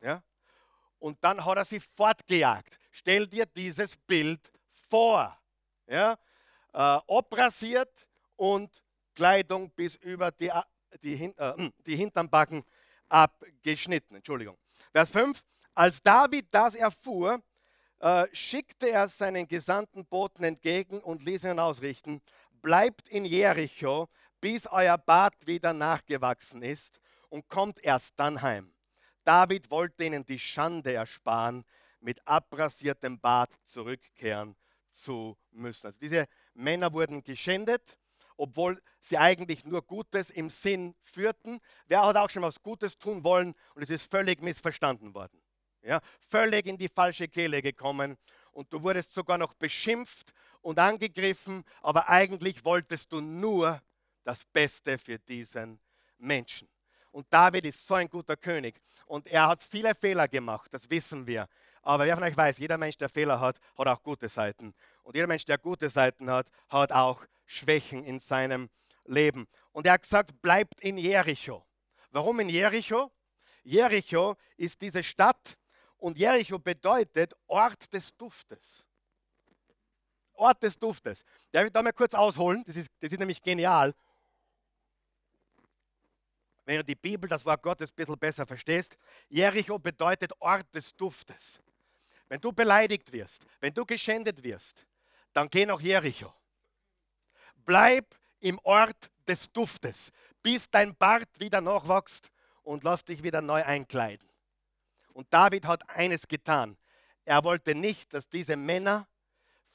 [0.00, 0.22] Ja?
[0.98, 2.78] Und dann hat er sie fortgejagt.
[2.90, 4.50] Stell dir dieses Bild
[4.88, 5.38] vor.
[5.86, 6.14] Ja?
[6.72, 8.82] Äh, abrasiert und
[9.14, 10.50] Kleidung bis über die,
[11.02, 12.64] die, äh, hm, die Hinternbacken
[13.08, 14.16] abgeschnitten.
[14.16, 14.56] Entschuldigung.
[14.90, 15.44] Vers 5.
[15.74, 17.42] Als David das erfuhr,
[17.98, 22.22] äh, schickte er seinen gesandten Boten entgegen und ließ ihn ausrichten,
[22.62, 24.08] bleibt in Jericho,
[24.40, 27.01] bis euer Bart wieder nachgewachsen ist
[27.32, 28.74] und kommt erst dann heim.
[29.24, 31.64] David wollte ihnen die Schande ersparen,
[32.00, 34.54] mit abrasiertem Bart zurückkehren
[34.92, 35.86] zu müssen.
[35.86, 37.96] Also diese Männer wurden geschändet
[38.36, 41.60] obwohl sie eigentlich nur Gutes im Sinn führten.
[41.86, 45.40] Wer hat auch schon was Gutes tun wollen und es ist völlig missverstanden worden?
[45.82, 48.16] Ja, völlig in die falsche Kehle gekommen
[48.50, 53.80] und du wurdest sogar noch beschimpft und angegriffen, aber eigentlich wolltest du nur
[54.24, 55.78] das Beste für diesen
[56.18, 56.68] Menschen.
[57.12, 61.26] Und David ist so ein guter König und er hat viele Fehler gemacht, das wissen
[61.26, 61.46] wir.
[61.82, 64.72] Aber wer von euch weiß, jeder Mensch, der Fehler hat, hat auch gute Seiten.
[65.02, 68.70] Und jeder Mensch, der gute Seiten hat, hat auch Schwächen in seinem
[69.04, 69.46] Leben.
[69.72, 71.64] Und er hat gesagt, bleibt in Jericho.
[72.12, 73.10] Warum in Jericho?
[73.62, 75.58] Jericho ist diese Stadt
[75.98, 78.84] und Jericho bedeutet Ort des Duftes.
[80.34, 81.24] Ort des Duftes.
[81.50, 82.64] Darf ich da mal kurz ausholen?
[82.66, 83.94] Das ist, das ist nämlich genial.
[86.72, 88.96] Wenn du die Bibel, das Wort Gottes, ein bisschen besser verstehst.
[89.28, 91.60] Jericho bedeutet Ort des Duftes.
[92.28, 94.86] Wenn du beleidigt wirst, wenn du geschändet wirst,
[95.34, 96.32] dann geh nach Jericho.
[97.56, 102.30] Bleib im Ort des Duftes, bis dein Bart wieder nachwächst
[102.62, 104.26] und lass dich wieder neu einkleiden.
[105.12, 106.78] Und David hat eines getan.
[107.26, 109.06] Er wollte nicht, dass diese Männer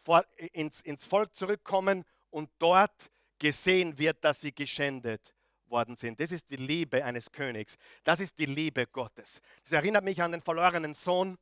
[0.01, 5.36] vor, ins, ins Volk zurückkommen und dort gesehen wird, dass sie geschändet
[5.69, 6.19] worden sind.
[6.19, 7.77] Das ist die Liebe eines Königs.
[8.03, 9.41] Das ist die Liebe Gottes.
[9.63, 11.37] Das erinnert mich an den verlorenen Sohn,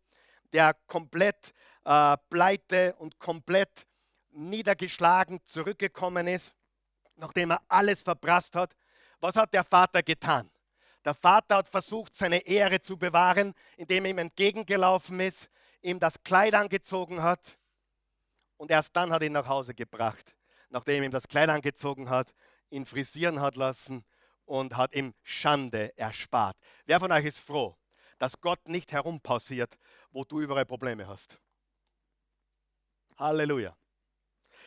[0.53, 3.85] der komplett äh, pleite und komplett
[4.31, 6.55] niedergeschlagen zurückgekommen ist,
[7.15, 8.75] nachdem er alles verprasst hat.
[9.19, 10.49] Was hat der Vater getan?
[11.03, 15.49] Der Vater hat versucht, seine Ehre zu bewahren, indem er ihm entgegengelaufen ist,
[15.81, 17.57] ihm das Kleid angezogen hat
[18.57, 20.35] und erst dann hat er ihn nach Hause gebracht,
[20.69, 22.33] nachdem er ihm das Kleid angezogen hat,
[22.69, 24.03] ihn frisieren hat lassen
[24.45, 26.57] und hat ihm Schande erspart.
[26.85, 27.75] Wer von euch ist froh,
[28.17, 29.77] dass Gott nicht herumpausiert,
[30.11, 31.39] wo du überall Probleme hast?
[33.17, 33.75] Halleluja.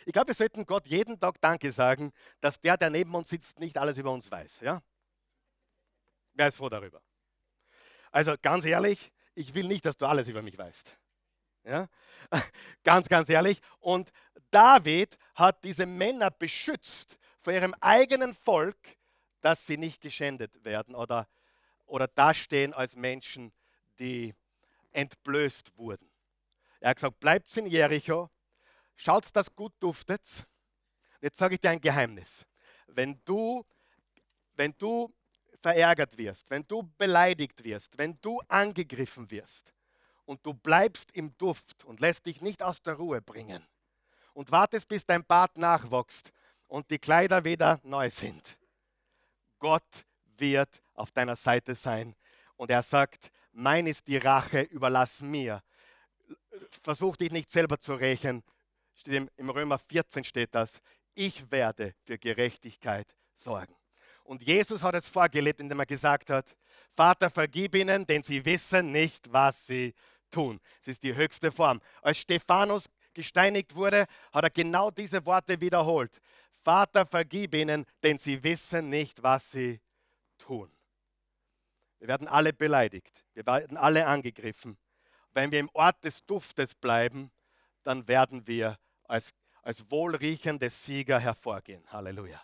[0.06, 3.58] Ich glaube, wir sollten Gott jeden Tag Danke sagen, dass der, der neben uns sitzt,
[3.58, 4.60] nicht alles über uns weiß.
[4.60, 4.82] Ja?
[6.32, 7.02] Wer ist froh darüber?
[8.10, 10.96] Also ganz ehrlich, ich will nicht, dass du alles über mich weißt.
[11.64, 11.88] Ja?
[12.82, 13.60] Ganz, ganz ehrlich.
[13.80, 14.10] Und
[14.50, 18.97] David hat diese Männer beschützt vor ihrem eigenen Volk,
[19.40, 21.28] dass sie nicht geschändet werden oder,
[21.86, 23.52] oder dastehen als Menschen,
[23.98, 24.34] die
[24.92, 26.10] entblößt wurden.
[26.80, 28.30] Er hat gesagt, bleibt in Jericho,
[28.96, 30.46] schaut, dass gut duftet.
[31.20, 32.46] Jetzt sage ich dir ein Geheimnis.
[32.86, 33.64] Wenn du,
[34.54, 35.12] wenn du
[35.60, 39.74] verärgert wirst, wenn du beleidigt wirst, wenn du angegriffen wirst
[40.24, 43.66] und du bleibst im Duft und lässt dich nicht aus der Ruhe bringen
[44.34, 46.32] und wartest, bis dein Bart nachwächst
[46.68, 48.57] und die Kleider wieder neu sind,
[49.58, 50.04] Gott
[50.36, 52.14] wird auf deiner Seite sein.
[52.56, 55.62] Und er sagt, mein ist die Rache, überlass mir.
[56.82, 58.42] Versuch dich nicht selber zu rächen.
[59.06, 60.80] Im, Römer 14 steht das.
[61.14, 63.74] Ich werde für Gerechtigkeit sorgen.
[64.24, 66.54] Und Jesus hat es vorgelebt, indem er gesagt hat,
[66.94, 69.94] Vater, vergib ihnen, denn sie wissen nicht, was sie
[70.30, 70.60] tun.
[70.82, 71.80] Es ist die höchste Form.
[72.02, 76.20] Als Stephanus gesteinigt wurde, hat er genau diese Worte wiederholt.
[76.62, 79.80] Vater, vergib ihnen, denn sie wissen nicht, was sie
[80.38, 80.70] tun.
[81.98, 83.24] Wir werden alle beleidigt.
[83.34, 84.78] Wir werden alle angegriffen.
[85.32, 87.30] Wenn wir im Ort des Duftes bleiben,
[87.82, 89.30] dann werden wir als,
[89.62, 91.82] als wohlriechende Sieger hervorgehen.
[91.90, 92.42] Halleluja.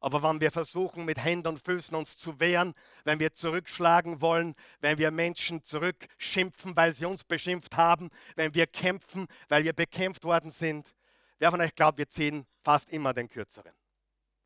[0.00, 4.54] Aber wenn wir versuchen, mit Händen und Füßen uns zu wehren, wenn wir zurückschlagen wollen,
[4.80, 10.24] wenn wir Menschen zurückschimpfen, weil sie uns beschimpft haben, wenn wir kämpfen, weil wir bekämpft
[10.24, 10.94] worden sind,
[11.38, 13.74] wer von euch glaubt, wir ziehen fast immer den Kürzeren?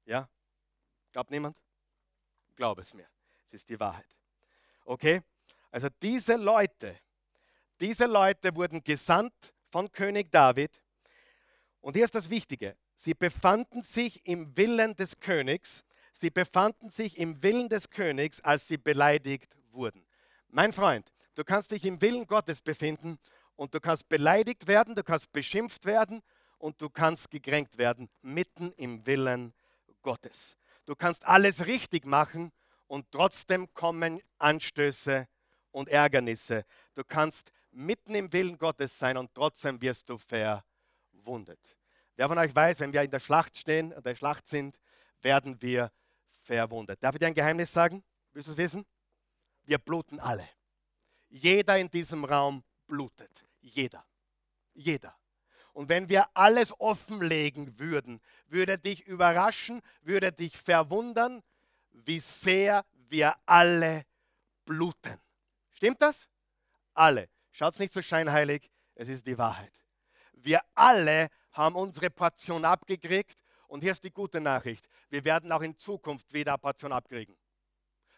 [0.05, 0.29] Ja?
[1.13, 1.57] Glaubt niemand?
[2.57, 3.07] Glaub es mir.
[3.45, 4.07] Es ist die Wahrheit.
[4.85, 5.23] Okay?
[5.71, 6.99] Also diese Leute,
[7.81, 10.71] diese Leute wurden gesandt von König David.
[11.81, 12.77] Und hier ist das Wichtige.
[12.95, 15.85] Sie befanden sich im Willen des Königs.
[16.13, 20.05] Sie befanden sich im Willen des Königs, als sie beleidigt wurden.
[20.49, 23.19] Mein Freund, du kannst dich im Willen Gottes befinden
[23.57, 26.23] und du kannst beleidigt werden, du kannst beschimpft werden
[26.61, 29.53] und du kannst gekränkt werden, mitten im Willen
[30.03, 30.57] Gottes.
[30.87, 32.53] Du kannst alles richtig machen
[32.87, 35.27] und trotzdem kommen Anstöße
[35.73, 36.65] und Ärgernisse.
[36.95, 41.61] Du kannst mitten im Willen Gottes sein und trotzdem wirst du verwundet.
[42.17, 44.79] Wer von euch weiß, wenn wir in der Schlacht stehen, in der Schlacht sind,
[45.23, 45.91] werden wir
[46.43, 47.03] verwundet.
[47.03, 48.03] Darf ich dir ein Geheimnis sagen?
[48.33, 48.87] Willst du es wissen?
[49.65, 50.49] Wir bluten alle.
[51.29, 53.47] Jeder in diesem Raum blutet.
[53.61, 54.05] Jeder.
[54.75, 55.20] Jeder.
[55.73, 61.43] Und wenn wir alles offenlegen würden, würde dich überraschen, würde dich verwundern,
[61.93, 64.05] wie sehr wir alle
[64.65, 65.19] bluten.
[65.71, 66.29] Stimmt das?
[66.95, 67.29] Alle.
[67.53, 69.73] Schaut nicht so scheinheilig, es ist die Wahrheit.
[70.33, 74.89] Wir alle haben unsere Portion abgekriegt und hier ist die gute Nachricht.
[75.09, 77.37] Wir werden auch in Zukunft wieder eine Portion abkriegen.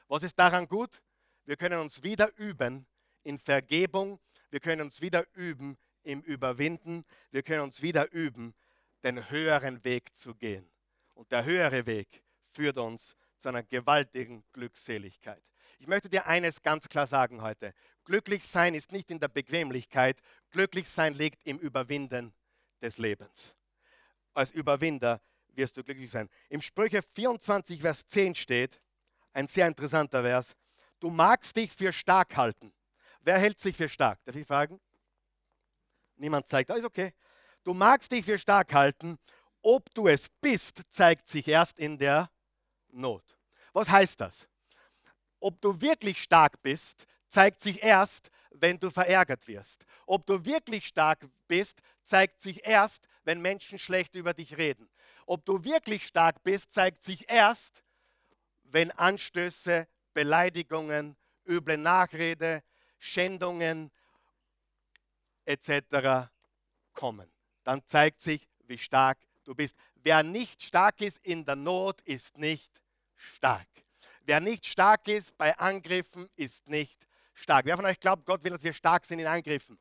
[0.09, 1.03] Was ist daran gut?
[1.45, 2.87] Wir können uns wieder üben
[3.25, 4.21] in Vergebung.
[4.51, 7.05] Wir können uns wieder üben im Überwinden.
[7.31, 8.55] Wir können uns wieder üben,
[9.03, 10.69] den höheren Weg zu gehen.
[11.15, 15.43] Und der höhere Weg führt uns zu einer gewaltigen Glückseligkeit.
[15.79, 17.75] Ich möchte dir eines ganz klar sagen heute.
[18.05, 20.21] Glücklich sein ist nicht in der Bequemlichkeit.
[20.51, 22.33] Glücklich sein liegt im Überwinden
[22.81, 23.57] des Lebens.
[24.33, 26.29] Als Überwinder wirst du glücklich sein.
[26.49, 28.81] Im Sprüche 24, Vers 10 steht,
[29.33, 30.55] ein sehr interessanter Vers,
[31.01, 32.73] du magst dich für stark halten.
[33.21, 34.23] Wer hält sich für stark?
[34.25, 34.81] Darf ich fragen?
[36.23, 37.13] Niemand zeigt, ist okay.
[37.65, 39.19] Du magst dich für stark halten.
[39.61, 42.31] Ob du es bist, zeigt sich erst in der
[42.93, 43.37] Not.
[43.73, 44.47] Was heißt das?
[45.41, 49.85] Ob du wirklich stark bist, zeigt sich erst, wenn du verärgert wirst.
[50.07, 54.89] Ob du wirklich stark bist, zeigt sich erst, wenn Menschen schlecht über dich reden.
[55.27, 57.83] Ob du wirklich stark bist, zeigt sich erst,
[58.63, 61.17] wenn Anstöße, Beleidigungen,
[61.49, 62.63] üble Nachrede,
[63.01, 63.91] Schändungen
[65.45, 66.31] etc.
[66.93, 67.31] kommen.
[67.65, 69.77] Dann zeigt sich, wie stark du bist.
[69.97, 72.83] Wer nicht stark ist in der Not, ist nicht
[73.15, 73.69] stark.
[74.25, 77.67] Wer nicht stark ist bei Angriffen, ist nicht stark.
[77.67, 79.79] Wer von euch glaubt, Gott will, dass wir stark sind in Angriffen?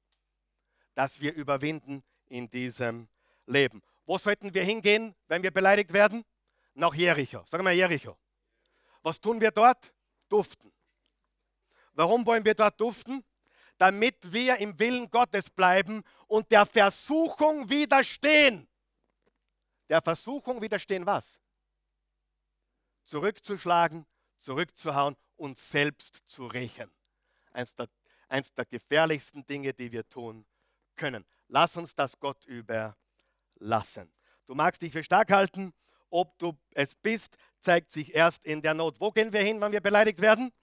[0.95, 3.07] Dass wir überwinden in diesem
[3.45, 3.81] Leben.
[4.05, 6.23] Wo sollten wir hingehen, wenn wir beleidigt werden?
[6.73, 7.43] Nach Jericho.
[7.45, 8.17] Sagen wir Jericho.
[9.03, 9.93] Was tun wir dort?
[10.29, 10.71] Duften.
[11.93, 13.23] Warum wollen wir dort duften?
[13.81, 18.67] Damit wir im Willen Gottes bleiben und der Versuchung widerstehen.
[19.89, 21.39] Der Versuchung widerstehen was?
[23.05, 24.05] Zurückzuschlagen,
[24.37, 26.91] zurückzuhauen und selbst zu rächen.
[27.53, 27.87] Eins der,
[28.29, 30.45] eins der gefährlichsten Dinge, die wir tun
[30.95, 31.25] können.
[31.47, 34.13] Lass uns das Gott überlassen.
[34.45, 35.73] Du magst dich für stark halten,
[36.11, 38.99] ob du es bist, zeigt sich erst in der Not.
[38.99, 40.53] Wo gehen wir hin, wenn wir beleidigt werden?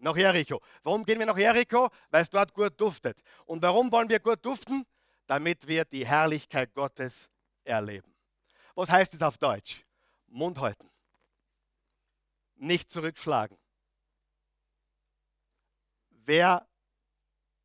[0.00, 0.62] Nach Jericho.
[0.82, 1.90] Warum gehen wir nach Jericho?
[2.10, 3.22] Weil es dort gut duftet.
[3.44, 4.86] Und warum wollen wir gut duften?
[5.26, 7.30] Damit wir die Herrlichkeit Gottes
[7.64, 8.14] erleben.
[8.74, 9.84] Was heißt es auf Deutsch?
[10.26, 10.90] Mund halten.
[12.56, 13.58] Nicht zurückschlagen.
[16.08, 16.66] Wer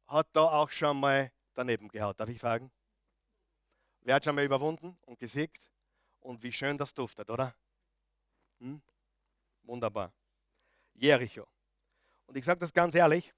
[0.08, 2.19] hat da auch schon mal daneben gehaut?
[2.19, 2.69] Darf ich fragen?
[4.02, 5.71] Wer hat schon mal überwunden und gesiegt?
[6.19, 7.56] Und wie schön das duftet, oder?
[8.60, 8.82] Hm?
[9.63, 10.12] Wunderbar.
[10.93, 11.48] Jericho.
[12.27, 13.33] Und ich sage das ganz ehrlich,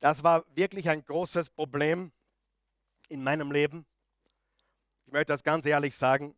[0.00, 2.12] das war wirklich ein großes Problem
[3.08, 3.86] in meinem Leben.
[5.04, 6.34] Ich möchte das ganz ehrlich sagen.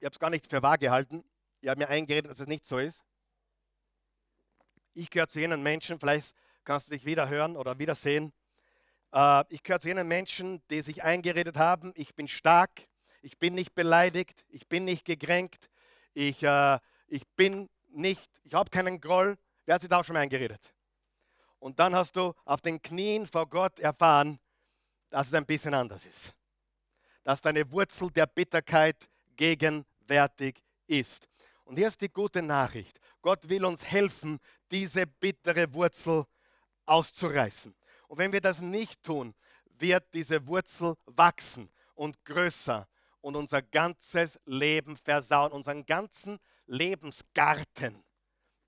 [0.00, 1.24] Ich habe es gar nicht für wahr gehalten.
[1.60, 3.04] Ich habe mir eingeredet, dass es nicht so ist.
[4.94, 8.32] Ich gehöre zu jenen Menschen, vielleicht kannst du dich wieder hören oder wieder sehen.
[9.12, 12.70] Äh, ich gehöre zu jenen Menschen, die sich eingeredet haben, ich bin stark,
[13.22, 15.70] ich bin nicht beleidigt, ich bin nicht gekränkt,
[16.14, 19.38] ich, äh, ich bin nicht, ich habe keinen Groll.
[19.64, 20.74] Wer hat sich da auch schon mal eingeredet?
[21.58, 24.40] Und dann hast du auf den Knien vor Gott erfahren,
[25.10, 26.34] dass es ein bisschen anders ist.
[27.22, 31.28] Dass deine Wurzel der Bitterkeit gegenwärtig ist.
[31.64, 32.98] Und hier ist die gute Nachricht.
[33.20, 36.24] Gott will uns helfen, diese bittere Wurzel
[36.86, 37.74] auszureißen.
[38.08, 39.34] Und wenn wir das nicht tun,
[39.78, 42.88] wird diese Wurzel wachsen und größer
[43.20, 48.02] und unser ganzes Leben versauen, unseren ganzen Lebensgarten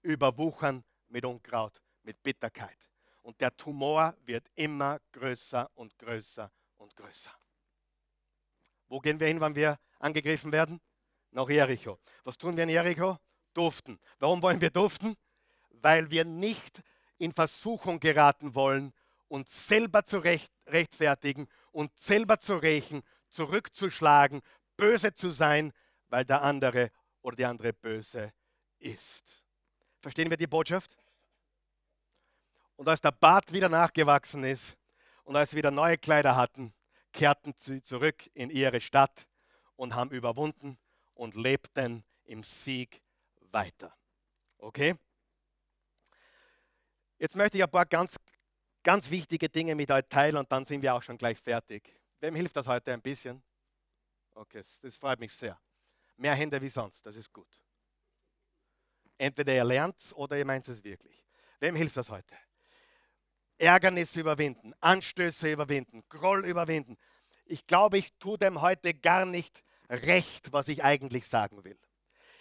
[0.04, 2.88] überwuchern mit Unkraut, mit Bitterkeit.
[3.22, 7.32] Und der Tumor wird immer größer und größer und größer.
[8.88, 10.80] Wo gehen wir hin, wenn wir angegriffen werden?
[11.30, 11.98] Nach Jericho.
[12.22, 13.18] Was tun wir in Jericho?
[13.54, 13.98] Duften.
[14.18, 15.16] Warum wollen wir duften?
[15.70, 16.82] Weil wir nicht
[17.18, 18.92] in Versuchung geraten wollen,
[19.28, 24.42] uns selber zu recht, rechtfertigen und selber zu rächen, zurückzuschlagen,
[24.76, 25.72] böse zu sein,
[26.08, 26.90] weil der andere
[27.22, 28.32] oder die andere böse
[28.78, 29.43] ist.
[30.04, 30.94] Verstehen wir die Botschaft?
[32.76, 34.76] Und als der Bart wieder nachgewachsen ist
[35.22, 36.74] und als sie wieder neue Kleider hatten,
[37.10, 39.26] kehrten sie zurück in ihre Stadt
[39.76, 40.76] und haben überwunden
[41.14, 43.00] und lebten im Sieg
[43.50, 43.96] weiter.
[44.58, 44.94] Okay?
[47.16, 48.16] Jetzt möchte ich ein paar ganz,
[48.82, 51.98] ganz wichtige Dinge mit euch teilen und dann sind wir auch schon gleich fertig.
[52.20, 53.42] Wem hilft das heute ein bisschen?
[54.34, 55.58] Okay, das freut mich sehr.
[56.18, 57.63] Mehr Hände wie sonst, das ist gut.
[59.18, 61.24] Entweder ihr lernt es oder ihr meint es wirklich.
[61.60, 62.34] Wem hilft das heute?
[63.58, 66.96] Ärgernis überwinden, Anstöße überwinden, Groll überwinden.
[67.46, 71.78] Ich glaube, ich tue dem heute gar nicht recht, was ich eigentlich sagen will.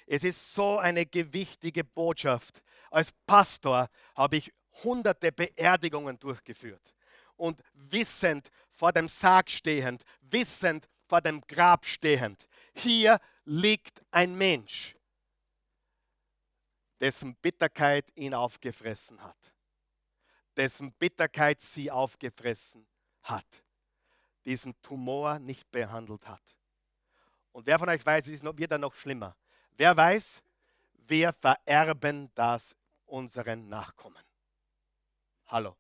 [0.08, 2.62] Es ist so eine gewichtige Botschaft.
[2.90, 4.52] Als Pastor habe ich
[4.84, 6.94] hunderte Beerdigungen durchgeführt
[7.36, 14.96] und wissend vor dem Sarg stehend, wissend vor dem Grab stehend, hier liegt ein Mensch,
[17.00, 19.54] dessen Bitterkeit ihn aufgefressen hat,
[20.56, 22.88] dessen Bitterkeit sie aufgefressen
[23.24, 23.64] hat,
[24.46, 26.42] diesen Tumor nicht behandelt hat.
[27.52, 29.36] Und wer von euch weiß, es wird dann noch schlimmer.
[29.78, 30.42] Wer weiß,
[31.08, 32.76] wir vererben das
[33.06, 34.24] unseren Nachkommen.
[35.48, 35.76] Hallo.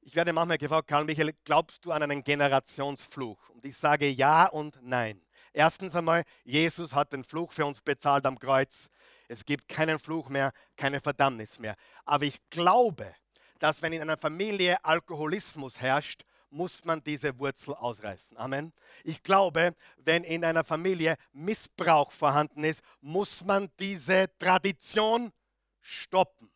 [0.00, 3.48] Ich werde manchmal gefragt, Karl Michael, glaubst du an einen Generationsfluch?
[3.50, 5.24] Und ich sage ja und nein.
[5.52, 8.90] Erstens einmal, Jesus hat den Fluch für uns bezahlt am Kreuz.
[9.28, 11.76] Es gibt keinen Fluch mehr, keine Verdammnis mehr.
[12.04, 13.14] Aber ich glaube,
[13.58, 18.36] dass wenn in einer Familie Alkoholismus herrscht, muss man diese Wurzel ausreißen.
[18.36, 18.72] Amen.
[19.02, 25.32] Ich glaube, wenn in einer Familie Missbrauch vorhanden ist, muss man diese Tradition
[25.80, 26.50] stoppen.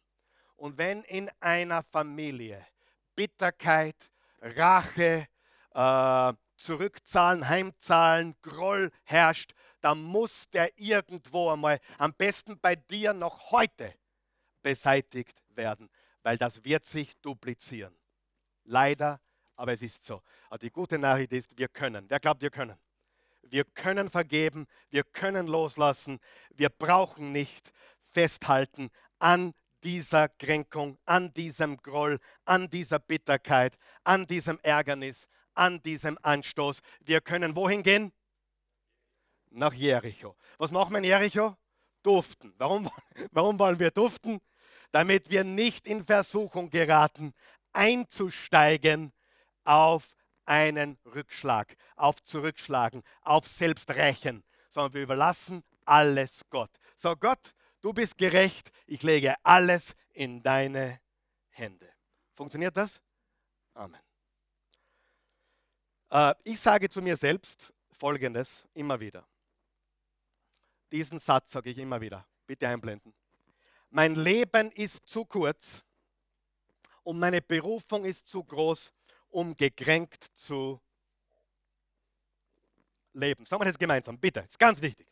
[0.56, 2.64] Und wenn in einer Familie
[3.16, 3.96] Bitterkeit,
[4.40, 5.26] Rache,
[5.74, 13.50] äh, Zurückzahlen, Heimzahlen, Groll herrscht, dann muss der irgendwo einmal, am besten bei dir noch
[13.52, 13.94] heute,
[14.62, 15.88] beseitigt werden,
[16.22, 17.96] weil das wird sich duplizieren.
[18.64, 19.20] Leider,
[19.56, 20.22] aber es ist so.
[20.48, 22.04] Aber die gute Nachricht ist, wir können.
[22.08, 22.76] Wer glaubt, wir können?
[23.42, 26.20] Wir können vergeben, wir können loslassen,
[26.50, 34.58] wir brauchen nicht festhalten an dieser Kränkung, an diesem Groll, an dieser Bitterkeit, an diesem
[34.62, 35.28] Ärgernis,
[35.58, 36.80] an diesem Anstoß.
[37.00, 38.12] Wir können wohin gehen?
[39.50, 40.36] Nach Jericho.
[40.58, 41.56] Was machen wir in Jericho?
[42.02, 42.54] Duften.
[42.58, 42.88] Warum,
[43.32, 44.38] warum wollen wir duften?
[44.92, 47.34] Damit wir nicht in Versuchung geraten,
[47.72, 49.12] einzusteigen
[49.64, 56.70] auf einen Rückschlag, auf Zurückschlagen, auf Selbsträchen, sondern wir überlassen alles Gott.
[56.96, 57.52] So Gott,
[57.82, 61.00] du bist gerecht, ich lege alles in deine
[61.50, 61.88] Hände.
[62.34, 63.02] Funktioniert das?
[63.74, 64.07] Amen.
[66.10, 69.26] Äh, ich sage zu mir selbst Folgendes immer wieder.
[70.90, 72.26] Diesen Satz sage ich immer wieder.
[72.46, 73.12] Bitte einblenden.
[73.90, 75.82] mein Leben ist zu kurz
[77.02, 78.92] und meine Berufung ist zu groß,
[79.30, 80.80] um gekränkt zu
[83.12, 83.44] leben.
[83.44, 84.40] Sagen wir das gemeinsam, bitte.
[84.40, 85.06] Das ist ganz wichtig.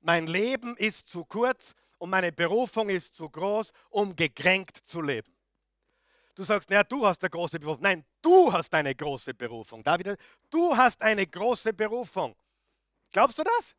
[0.00, 5.32] Mein Leben ist zu kurz und meine Berufung ist zu groß, um gekränkt zu leben.
[6.40, 7.82] Du sagst, naja, du hast eine große Berufung.
[7.82, 9.82] Nein, du hast eine große Berufung.
[9.82, 10.16] David,
[10.48, 12.34] du hast eine große Berufung.
[13.12, 13.76] Glaubst du das?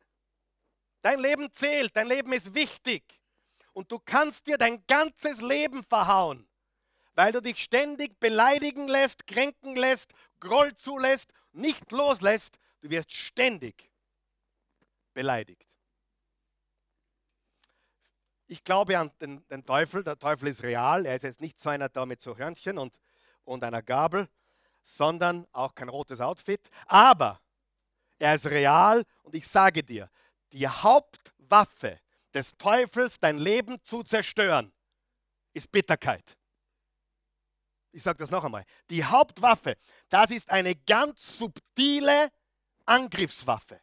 [1.00, 3.02] Dein Leben zählt, dein Leben ist wichtig.
[3.72, 6.48] Und du kannst dir dein ganzes Leben verhauen,
[7.14, 12.60] weil du dich ständig beleidigen lässt, kränken lässt, Groll zulässt, nicht loslässt.
[12.80, 13.90] Du wirst ständig
[15.14, 15.71] beleidigt.
[18.52, 20.04] Ich glaube an den, den, Teufel.
[20.04, 21.06] Der Teufel ist real.
[21.06, 23.00] Er ist jetzt nicht so einer da mit so Hörnchen und,
[23.44, 24.28] und einer Gabel,
[24.82, 26.68] sondern auch kein rotes Outfit.
[26.84, 27.40] Aber
[28.18, 30.10] er ist real und ich sage dir,
[30.52, 31.98] die Hauptwaffe
[32.34, 34.70] des Teufels, dein Leben zu zerstören,
[35.54, 36.36] ist Bitterkeit.
[37.90, 38.66] Ich sage das noch einmal.
[38.90, 39.78] Die Hauptwaffe,
[40.10, 42.28] das ist eine ganz subtile
[42.84, 43.80] Angriffswaffe.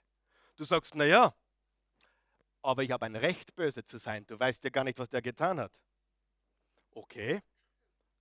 [0.58, 1.34] Du sagst, naja,
[2.62, 4.26] aber ich habe ein Recht, böse zu sein.
[4.26, 5.80] Du weißt ja gar nicht, was der getan hat.
[6.92, 7.42] Okay,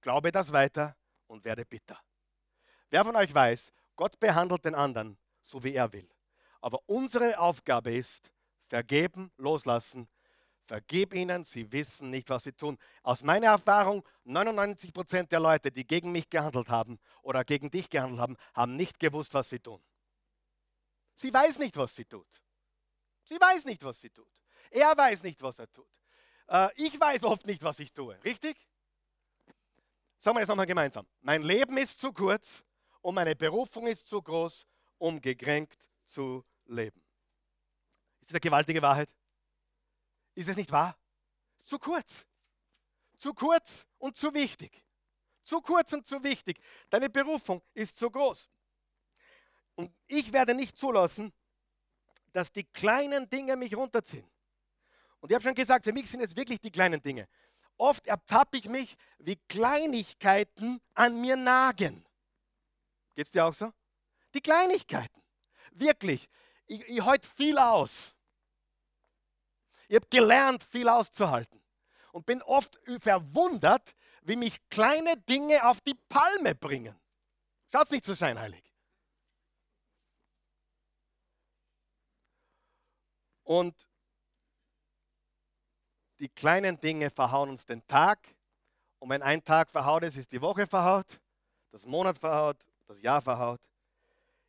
[0.01, 1.99] glaube das weiter und werde bitter.
[2.91, 6.09] Wer von euch weiß, Gott behandelt den anderen so, wie er will.
[6.61, 8.30] Aber unsere Aufgabe ist,
[8.68, 10.09] vergeben, loslassen.
[10.66, 12.76] Vergib ihnen, sie wissen nicht, was sie tun.
[13.03, 17.89] Aus meiner Erfahrung, 99 Prozent der Leute, die gegen mich gehandelt haben oder gegen dich
[17.89, 19.82] gehandelt haben, haben nicht gewusst, was sie tun.
[21.14, 22.28] Sie weiß nicht, was sie tut.
[23.29, 24.33] Sie weiß nicht, was sie tut.
[24.70, 25.89] Er weiß nicht, was er tut.
[26.49, 28.18] Äh, ich weiß oft nicht, was ich tue.
[28.24, 28.57] Richtig?
[30.18, 31.07] Sagen wir jetzt nochmal gemeinsam.
[31.20, 32.64] Mein Leben ist zu kurz
[33.03, 34.66] und meine Berufung ist zu groß,
[34.97, 37.05] um gekränkt zu leben.
[38.20, 39.14] Ist das eine gewaltige Wahrheit?
[40.35, 40.97] Ist es nicht wahr?
[41.66, 42.24] Zu kurz.
[43.18, 44.85] Zu kurz und zu wichtig.
[45.43, 46.61] Zu kurz und zu wichtig.
[46.89, 48.51] Deine Berufung ist zu groß.
[49.74, 51.33] Und ich werde nicht zulassen,
[52.33, 54.29] dass die kleinen Dinge mich runterziehen.
[55.20, 57.29] Und ich habe schon gesagt, für mich sind es wirklich die kleinen Dinge.
[57.76, 62.05] Oft ertappe ich mich, wie Kleinigkeiten an mir nagen.
[63.14, 63.72] Geht es dir auch so?
[64.35, 65.22] Die Kleinigkeiten.
[65.72, 66.29] Wirklich.
[66.66, 68.14] Ich, ich halte viel aus.
[69.89, 71.62] Ich habe gelernt, viel auszuhalten.
[72.12, 76.99] Und bin oft verwundert, wie mich kleine Dinge auf die Palme bringen.
[77.70, 78.68] Schaut nicht so scheinheilig.
[83.49, 83.75] Und
[86.19, 88.19] die kleinen Dinge verhauen uns den Tag.
[88.99, 91.19] Und wenn ein Tag verhaut ist, ist die Woche verhaut,
[91.71, 93.63] das Monat verhaut, das Jahr verhaut.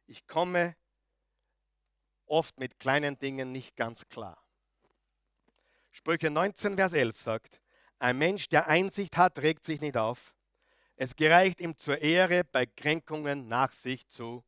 [0.06, 0.76] Ich komme
[2.26, 4.38] oft mit kleinen Dingen nicht ganz klar.
[5.92, 7.62] Sprüche 19, Vers 11 sagt,
[8.00, 10.36] ein Mensch, der Einsicht hat, regt sich nicht auf.
[10.98, 14.44] Es gereicht ihm zur Ehre, bei Kränkungen Nachsicht zu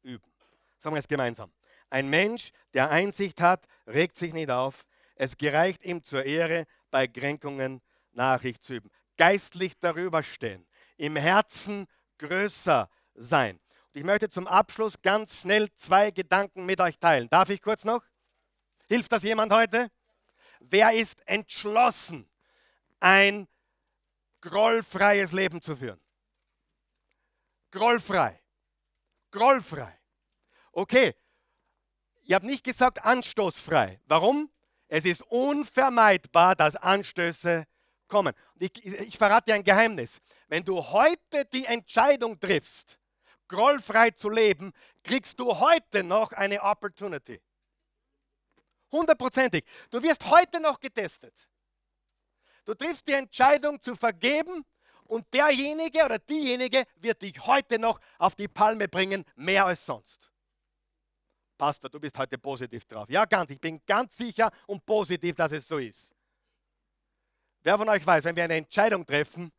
[0.00, 0.32] üben.
[0.78, 1.52] Sagen wir es gemeinsam.
[1.90, 4.84] Ein Mensch, der Einsicht hat, regt sich nicht auf.
[5.14, 7.80] Es gereicht ihm zur Ehre, bei Kränkungen
[8.12, 8.90] Nachricht zu üben.
[9.16, 10.66] Geistlich darüber stehen,
[10.96, 11.86] im Herzen
[12.18, 13.56] größer sein.
[13.56, 17.28] Und ich möchte zum Abschluss ganz schnell zwei Gedanken mit euch teilen.
[17.28, 18.02] Darf ich kurz noch?
[18.88, 19.90] Hilft das jemand heute?
[20.60, 22.28] Wer ist entschlossen,
[23.00, 23.48] ein
[24.40, 26.00] grollfreies Leben zu führen?
[27.70, 28.40] Grollfrei.
[29.30, 29.98] Grollfrei.
[30.72, 31.14] Okay,
[32.26, 34.00] ich habe nicht gesagt anstoßfrei.
[34.06, 34.50] Warum?
[34.88, 37.64] Es ist unvermeidbar, dass Anstöße
[38.08, 38.34] kommen.
[38.58, 40.18] Ich, ich, verrate dir ein Geheimnis.
[40.48, 42.98] Wenn du heute die Entscheidung triffst,
[43.48, 44.72] grollfrei zu leben,
[45.04, 47.40] kriegst du heute noch eine Opportunity.
[48.90, 49.64] Hundertprozentig.
[49.90, 51.48] Du wirst heute noch getestet.
[52.64, 54.64] Du triffst die Entscheidung zu vergeben
[55.04, 60.30] und derjenige oder diejenige wird dich heute noch auf die Palme bringen, mehr als sonst.
[61.56, 63.08] Pastor, du bist heute positiv drauf.
[63.08, 63.50] Ja, ganz.
[63.50, 66.14] Ich bin ganz sicher und positiv, dass es so ist.
[67.62, 69.50] Wer von euch weiß, wenn wir eine Entscheidung treffen,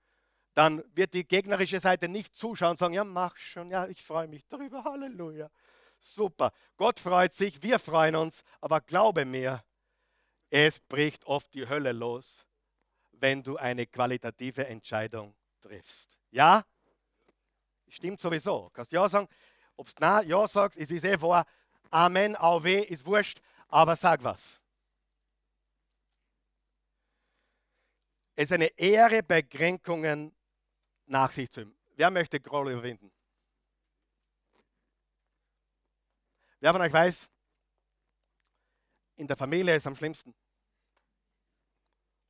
[0.53, 4.27] dann wird die gegnerische Seite nicht zuschauen und sagen, ja, mach schon, ja, ich freue
[4.27, 5.49] mich darüber, Halleluja.
[5.99, 6.51] Super.
[6.77, 9.63] Gott freut sich, wir freuen uns, aber glaube mir,
[10.49, 12.47] es bricht oft die Hölle los,
[13.11, 16.17] wenn du eine qualitative Entscheidung triffst.
[16.31, 16.65] Ja?
[17.87, 18.69] Stimmt sowieso.
[18.73, 19.27] Kannst du ja sagen,
[19.75, 21.45] ob du ja sagst, es ist eh vor,
[21.91, 24.59] Amen, auch weh, ist wurscht, aber sag was.
[28.35, 30.35] Es ist eine Ehre, bei Kränkungen
[31.07, 31.75] nach sich zu nehmen.
[31.95, 33.11] Wer möchte Groll überwinden?
[36.59, 37.27] Wer von euch weiß,
[39.15, 40.33] in der Familie ist es am schlimmsten.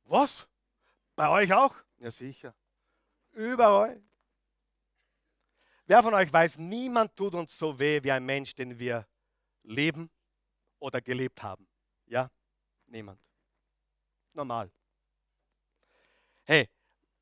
[0.04, 0.48] Was?
[1.14, 1.74] Bei euch auch?
[1.98, 2.54] Ja, sicher.
[3.32, 4.02] Überall.
[5.86, 9.06] Wer von euch weiß, niemand tut uns so weh wie ein Mensch, den wir
[9.62, 10.10] leben
[10.78, 11.66] oder gelebt haben.
[12.06, 12.30] Ja?
[12.86, 13.20] Niemand.
[14.32, 14.70] Normal.
[16.44, 16.68] Hey,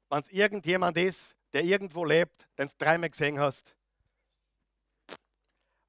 [0.09, 3.74] wenn es irgendjemand ist, der irgendwo lebt, den du dreimal gesehen hast,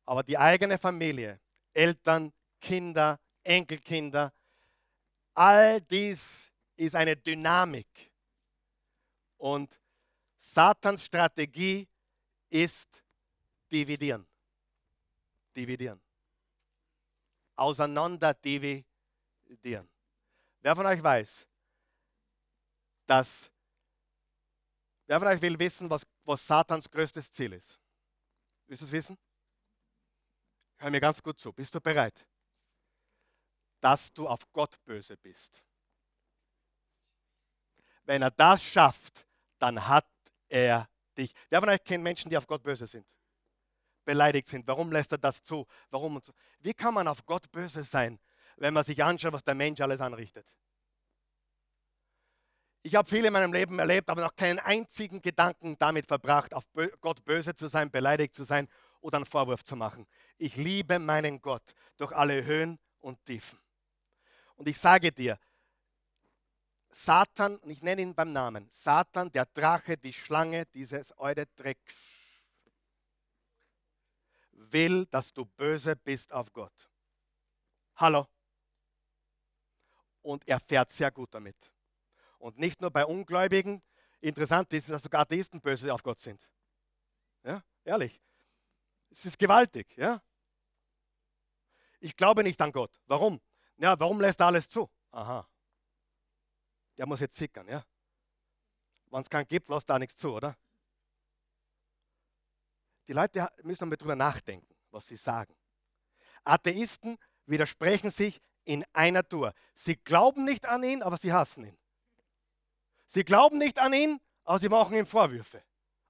[0.05, 1.39] aber die eigene Familie,
[1.73, 2.31] Eltern,
[2.61, 4.33] Kinder, Enkelkinder,
[5.33, 8.11] all dies ist eine Dynamik.
[9.37, 9.77] Und
[10.37, 11.87] Satans Strategie
[12.49, 13.03] ist
[13.71, 14.25] dividieren.
[15.55, 16.01] Dividieren.
[17.57, 19.89] Auseinander dividieren.
[20.61, 21.47] Wer von euch weiß,
[23.05, 23.51] dass,
[25.07, 27.79] wer von euch will wissen, was, was Satans größtes Ziel ist?
[28.67, 29.17] Willst du es wissen?
[30.77, 31.51] Hör mir ganz gut zu.
[31.53, 32.27] Bist du bereit?
[33.79, 35.63] Dass du auf Gott böse bist.
[38.03, 39.25] Wenn er das schafft,
[39.59, 40.07] dann hat
[40.47, 41.33] er dich.
[41.49, 43.05] Wer von euch kennt Menschen, die auf Gott böse sind?
[44.07, 44.65] Beleidigt sind.
[44.67, 45.67] Warum lässt er das zu?
[45.91, 46.31] Warum so?
[46.59, 48.19] Wie kann man auf Gott böse sein,
[48.55, 50.47] wenn man sich anschaut, was der Mensch alles anrichtet?
[52.83, 56.63] Ich habe viel in meinem Leben erlebt, aber noch keinen einzigen Gedanken damit verbracht, auf
[57.01, 58.69] Gott böse zu sein, beleidigt zu sein
[59.01, 60.07] oder einen Vorwurf zu machen.
[60.37, 61.63] Ich liebe meinen Gott
[61.97, 63.59] durch alle Höhen und Tiefen.
[64.55, 65.37] Und ich sage dir,
[66.91, 71.77] Satan, und ich nenne ihn beim Namen, Satan, der Drache, die Schlange, dieses eure Dreck,
[74.71, 76.89] will, dass du böse bist auf Gott.
[77.95, 78.27] Hallo.
[80.21, 81.55] Und er fährt sehr gut damit.
[82.37, 83.81] Und nicht nur bei Ungläubigen.
[84.19, 86.49] Interessant ist, dass sogar Atheisten böse auf Gott sind.
[87.43, 88.21] Ja, ehrlich.
[89.09, 89.95] Es ist gewaltig.
[89.97, 90.21] Ja?
[91.99, 92.91] Ich glaube nicht an Gott.
[93.05, 93.41] Warum?
[93.77, 94.89] Ja, warum lässt er alles zu?
[95.11, 95.47] Aha
[96.97, 97.85] der muss jetzt sickern, ja?
[99.09, 100.57] Wenn es keinen gibt, lässt da nichts zu, oder?
[103.07, 105.55] Die Leute müssen einmal drüber nachdenken, was sie sagen.
[106.43, 109.53] Atheisten widersprechen sich in einer Tour.
[109.73, 111.77] Sie glauben nicht an ihn, aber sie hassen ihn.
[113.05, 115.63] Sie glauben nicht an ihn, aber sie machen ihm Vorwürfe.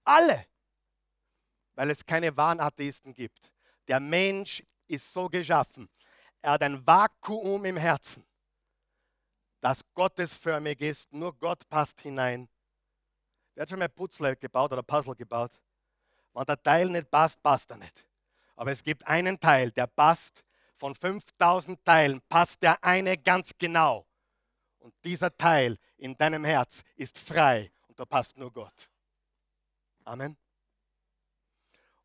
[0.04, 0.46] Alle.
[1.76, 3.52] Weil es keine wahren Atheisten gibt.
[3.88, 5.90] Der Mensch ist so geschaffen.
[6.42, 8.28] Er hat ein Vakuum im Herzen
[9.62, 11.12] das gottesförmig ist.
[11.12, 12.48] Nur Gott passt hinein.
[13.54, 15.60] Wer hat schon mal Puzzle gebaut oder Puzzle gebaut?
[16.38, 18.06] Wenn der Teil nicht passt, passt er nicht.
[18.56, 20.44] Aber es gibt einen Teil, der passt.
[20.76, 24.06] Von 5000 Teilen passt der eine ganz genau.
[24.78, 28.88] Und dieser Teil in deinem Herz ist frei und da passt nur Gott.
[30.04, 30.38] Amen.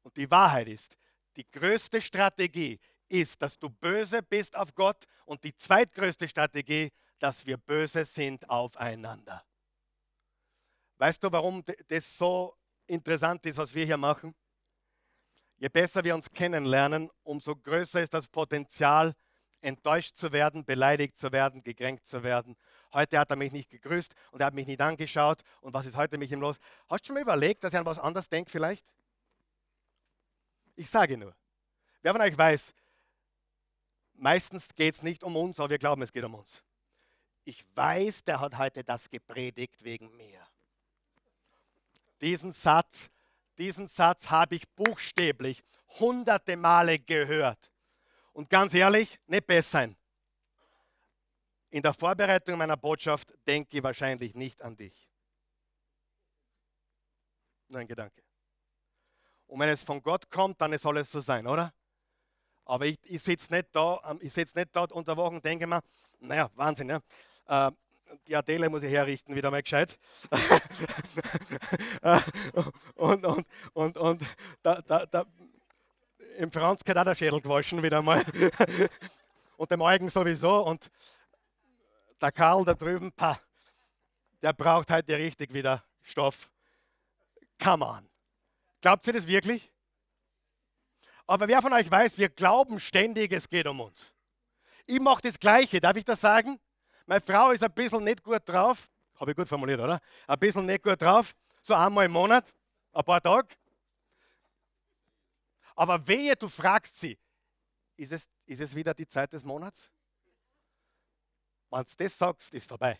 [0.02, 0.96] Und die Wahrheit ist,
[1.36, 2.80] die größte Strategie
[3.10, 8.48] ist, dass du böse bist auf Gott und die zweitgrößte Strategie, dass wir böse sind
[8.48, 9.44] aufeinander.
[10.96, 12.56] Weißt du, warum das so
[12.86, 14.34] interessant ist, was wir hier machen?
[15.56, 19.14] Je besser wir uns kennenlernen, umso größer ist das Potenzial,
[19.60, 22.56] enttäuscht zu werden, beleidigt zu werden, gekränkt zu werden.
[22.92, 25.42] Heute hat er mich nicht gegrüßt und er hat mich nicht angeschaut.
[25.60, 26.56] Und was ist heute mit ihm los?
[26.88, 28.84] Hast du schon mal überlegt, dass er an was anderes denkt vielleicht?
[30.74, 31.34] Ich sage nur.
[32.00, 32.74] Wer von euch weiß,
[34.14, 36.64] meistens geht es nicht um uns, aber wir glauben, es geht um uns
[37.44, 40.40] ich weiß, der hat heute das gepredigt wegen mir.
[42.22, 43.10] Diesen Satz,
[43.58, 45.62] diesen Satz habe ich buchstäblich
[45.98, 47.72] hunderte Male gehört.
[48.32, 49.96] Und ganz ehrlich, nicht besser sein.
[51.70, 55.08] In der Vorbereitung meiner Botschaft denke ich wahrscheinlich nicht an dich.
[57.68, 58.22] Nur ein Gedanke.
[59.46, 61.74] Und wenn es von Gott kommt, dann soll es so sein, oder?
[62.64, 65.82] Aber ich, ich sitze nicht da, sitze nicht da unter Wochen und denke mir,
[66.20, 67.00] naja, Wahnsinn, ja.
[67.68, 67.72] Äh,
[68.26, 69.98] die Adele muss ich herrichten, wieder mal gescheit.
[72.94, 74.22] und und, und, und
[74.62, 75.26] da, da, da,
[76.38, 78.22] im Franz hat auch der Schädel gewaschen wieder mal.
[79.56, 80.66] und dem Eugen sowieso.
[80.66, 80.90] Und
[82.20, 83.38] der Karl da drüben, pah,
[84.42, 86.50] der braucht heute richtig wieder Stoff.
[87.62, 88.08] Come on.
[88.80, 89.70] Glaubt ihr das wirklich?
[91.26, 94.12] Aber wer von euch weiß, wir glauben ständig, es geht um uns.
[94.86, 96.58] Ich mache das Gleiche, darf ich das sagen?
[97.06, 98.88] Meine Frau ist ein bisschen nicht gut drauf.
[99.16, 100.00] Habe ich gut formuliert, oder?
[100.26, 101.34] Ein bisschen nicht gut drauf.
[101.62, 102.52] So einmal im Monat,
[102.92, 103.54] ein paar Tage.
[105.74, 107.18] Aber wehe, du fragst sie,
[107.96, 109.90] ist es, ist es wieder die Zeit des Monats?
[111.70, 112.98] Wenn du das sagst, ist vorbei.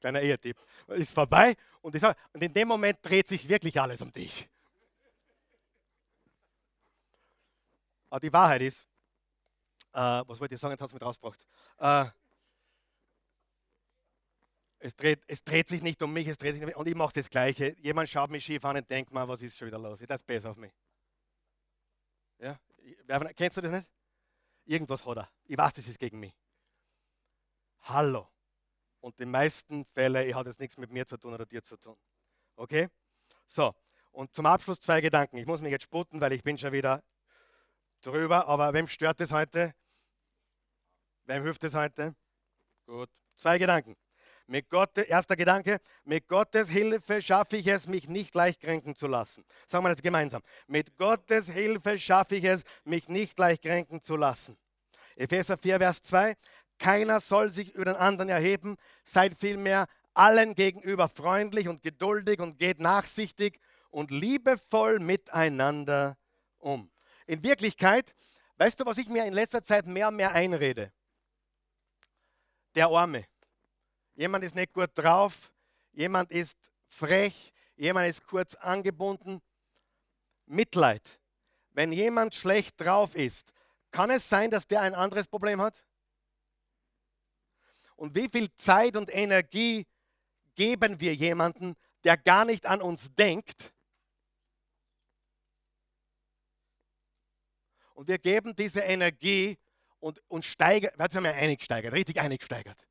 [0.00, 0.56] Kleiner Ehetipp.
[0.88, 4.48] Ist vorbei und, sag, und in dem Moment dreht sich wirklich alles um dich.
[8.08, 8.86] Aber die Wahrheit ist,
[9.92, 11.46] äh, was wollte ich sagen, jetzt hat es mich rausgebracht.
[11.78, 12.06] Äh,
[14.82, 16.76] Es dreht, es dreht sich nicht um mich, es dreht sich um mich.
[16.76, 17.76] Und ich mache das Gleiche.
[17.80, 20.00] Jemand schaut mich schief an und denkt mal, was ist schon wieder los?
[20.00, 20.72] Das ist besser auf mich.
[22.38, 22.58] Ja?
[23.36, 23.88] Kennst du das nicht?
[24.64, 25.30] Irgendwas hat er.
[25.44, 26.34] Ich weiß, das ist gegen mich.
[27.82, 28.26] Hallo.
[29.00, 31.96] Und die meisten Fälle hat es nichts mit mir zu tun oder dir zu tun.
[32.56, 32.88] Okay?
[33.46, 33.74] So,
[34.12, 35.36] und zum Abschluss zwei Gedanken.
[35.36, 37.02] Ich muss mich jetzt sputten, weil ich bin schon wieder
[38.00, 38.46] drüber.
[38.46, 39.74] Aber wem stört es heute?
[41.24, 42.14] Wem hilft es heute?
[42.86, 43.10] Gut.
[43.36, 43.96] Zwei Gedanken.
[44.50, 49.06] Mit Gott, erster Gedanke, mit Gottes Hilfe schaffe ich es, mich nicht leicht kränken zu
[49.06, 49.44] lassen.
[49.68, 50.42] Sagen wir das gemeinsam.
[50.66, 54.58] Mit Gottes Hilfe schaffe ich es, mich nicht leicht kränken zu lassen.
[55.14, 56.36] Epheser 4, Vers 2.
[56.80, 62.58] Keiner soll sich über den anderen erheben, seid vielmehr allen gegenüber freundlich und geduldig und
[62.58, 66.18] geht nachsichtig und liebevoll miteinander
[66.58, 66.90] um.
[67.28, 68.16] In Wirklichkeit,
[68.56, 70.92] weißt du, was ich mir in letzter Zeit mehr und mehr einrede?
[72.74, 73.29] Der Arme.
[74.14, 75.52] Jemand ist nicht gut drauf,
[75.92, 76.56] jemand ist
[76.86, 79.40] frech, jemand ist kurz angebunden.
[80.46, 81.20] Mitleid.
[81.70, 83.52] Wenn jemand schlecht drauf ist,
[83.90, 85.84] kann es sein, dass der ein anderes Problem hat?
[87.96, 89.86] Und wie viel Zeit und Energie
[90.54, 93.72] geben wir jemanden, der gar nicht an uns denkt?
[97.94, 99.58] Und wir geben diese Energie
[99.98, 102.86] und, und steigern, was haben wir eingesteigert, richtig eingesteigert.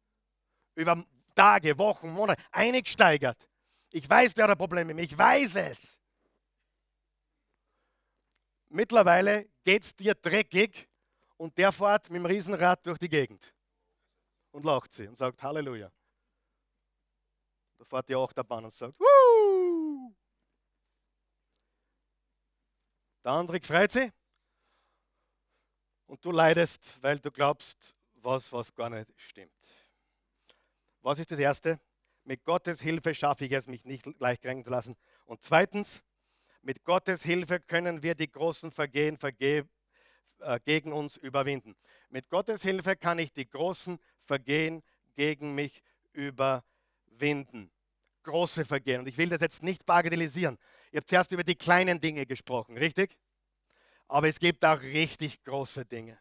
[0.80, 1.06] Über
[1.36, 3.50] Tage, Wochen, Monate eingesteigert.
[3.92, 5.98] Ich weiß, wer hat Probleme mit ich weiß es.
[8.70, 10.88] Mittlerweile geht es dir dreckig
[11.36, 13.54] und der fährt mit dem Riesenrad durch die Gegend
[14.52, 15.92] und lacht sie und sagt Halleluja.
[17.78, 20.16] Da fährt die Achterbahn und sagt Wuh!
[23.26, 24.12] Der andere freut sich
[26.06, 29.79] und du leidest, weil du glaubst, was, was gar nicht stimmt.
[31.02, 31.80] Was ist das Erste?
[32.24, 34.96] Mit Gottes Hilfe schaffe ich es, mich nicht leicht kränken zu lassen.
[35.26, 36.04] Und zweitens,
[36.62, 39.68] mit Gottes Hilfe können wir die großen Vergehen verge
[40.40, 41.76] äh, gegen uns überwinden.
[42.10, 44.84] Mit Gottes Hilfe kann ich die großen Vergehen
[45.16, 45.82] gegen mich
[46.12, 47.72] überwinden.
[48.24, 49.00] Große Vergehen.
[49.00, 50.58] Und ich will das jetzt nicht bagatellisieren.
[50.92, 53.18] Ihr habt zuerst über die kleinen Dinge gesprochen, richtig?
[54.08, 56.20] Aber es gibt auch richtig große Dinge.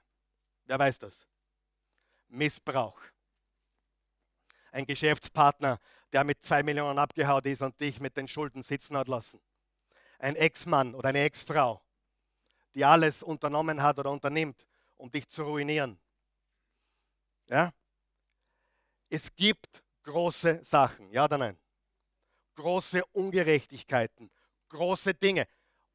[0.66, 1.26] Wer weiß das?
[2.28, 3.00] Missbrauch
[4.72, 5.78] ein Geschäftspartner,
[6.12, 9.40] der mit zwei Millionen abgehaut ist und dich mit den Schulden sitzen hat lassen.
[10.18, 11.82] Ein Ex-Mann oder eine Ex-Frau,
[12.74, 14.66] die alles unternommen hat oder unternimmt,
[14.96, 15.98] um dich zu ruinieren.
[17.46, 17.72] Ja?
[19.08, 21.58] Es gibt große Sachen, ja oder nein?
[22.56, 24.30] Große Ungerechtigkeiten,
[24.68, 25.46] große Dinge.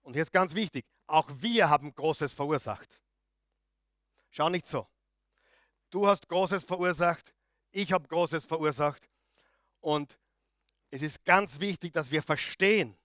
[0.02, 3.02] Und hier ist ganz wichtig, auch wir haben Großes verursacht.
[4.30, 4.88] Schau nicht so.
[5.90, 7.36] Du hast Großes verursacht,
[7.74, 9.10] ich habe Großes verursacht.
[9.82, 10.18] Und
[10.90, 12.96] es ist ganz wichtig, dass wir verstehen,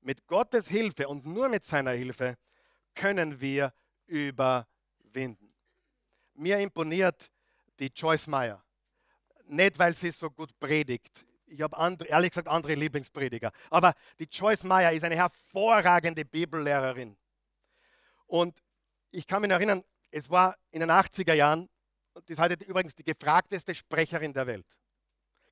[0.00, 2.38] mit Gottes Hilfe und nur mit seiner Hilfe
[2.94, 3.74] können wir
[4.06, 5.52] überwinden.
[6.34, 7.30] Mir imponiert
[7.78, 8.64] die Joyce Meyer.
[9.44, 11.26] Nicht, weil sie so gut predigt.
[11.46, 11.76] Ich habe
[12.06, 13.50] ehrlich gesagt andere Lieblingsprediger.
[13.70, 17.16] Aber die Joyce Meyer ist eine hervorragende Bibellehrerin.
[18.26, 18.62] Und
[19.10, 21.68] ich kann mich erinnern, es war in den 80er Jahren,
[22.26, 24.66] ist heute übrigens die gefragteste Sprecherin der Welt.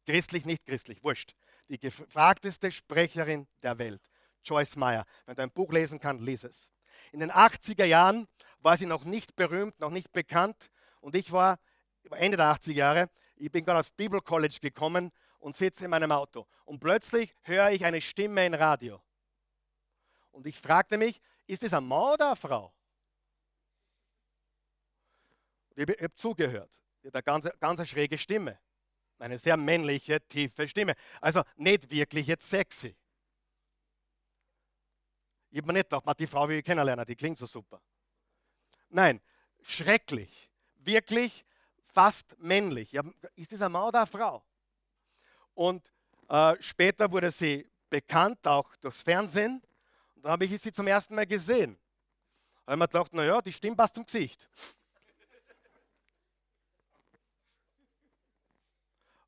[0.04, 1.34] Christlich, nicht christlich, wurscht.
[1.68, 4.02] Die gefragteste Sprecherin der Welt,
[4.44, 5.04] Joyce Meyer.
[5.26, 6.68] Wenn du ein Buch lesen kannst, lies es.
[7.12, 8.28] In den 80er Jahren
[8.60, 10.70] war sie noch nicht berühmt, noch nicht bekannt.
[11.00, 11.58] Und ich war
[12.10, 16.12] Ende der 80er Jahre, ich bin gerade aufs Bible College gekommen und sitze in meinem
[16.12, 16.46] Auto.
[16.64, 19.02] Und plötzlich höre ich eine Stimme im Radio.
[20.30, 22.72] Und ich fragte mich, ist es ein Mann oder eine Frau?
[25.76, 26.82] Ich habe zugehört.
[27.02, 28.58] Die hat eine ganz, ganz schräge Stimme.
[29.18, 30.94] Eine sehr männliche, tiefe Stimme.
[31.20, 32.96] Also nicht wirklich jetzt sexy.
[35.50, 37.80] Ich habe mir nicht gedacht, die Frau will ich kennenlernen, die klingt so super.
[38.88, 39.20] Nein,
[39.62, 40.50] schrecklich.
[40.76, 41.44] Wirklich
[41.84, 42.96] fast männlich.
[42.96, 44.44] Hab, ist das ein Mann oder eine Frau?
[45.54, 45.90] Und
[46.28, 49.62] äh, später wurde sie bekannt, auch durchs Fernsehen.
[50.14, 51.78] Und dann habe ich sie zum ersten Mal gesehen.
[52.64, 54.48] Da habe ich mir gedacht, naja, die Stimme passt zum Gesicht.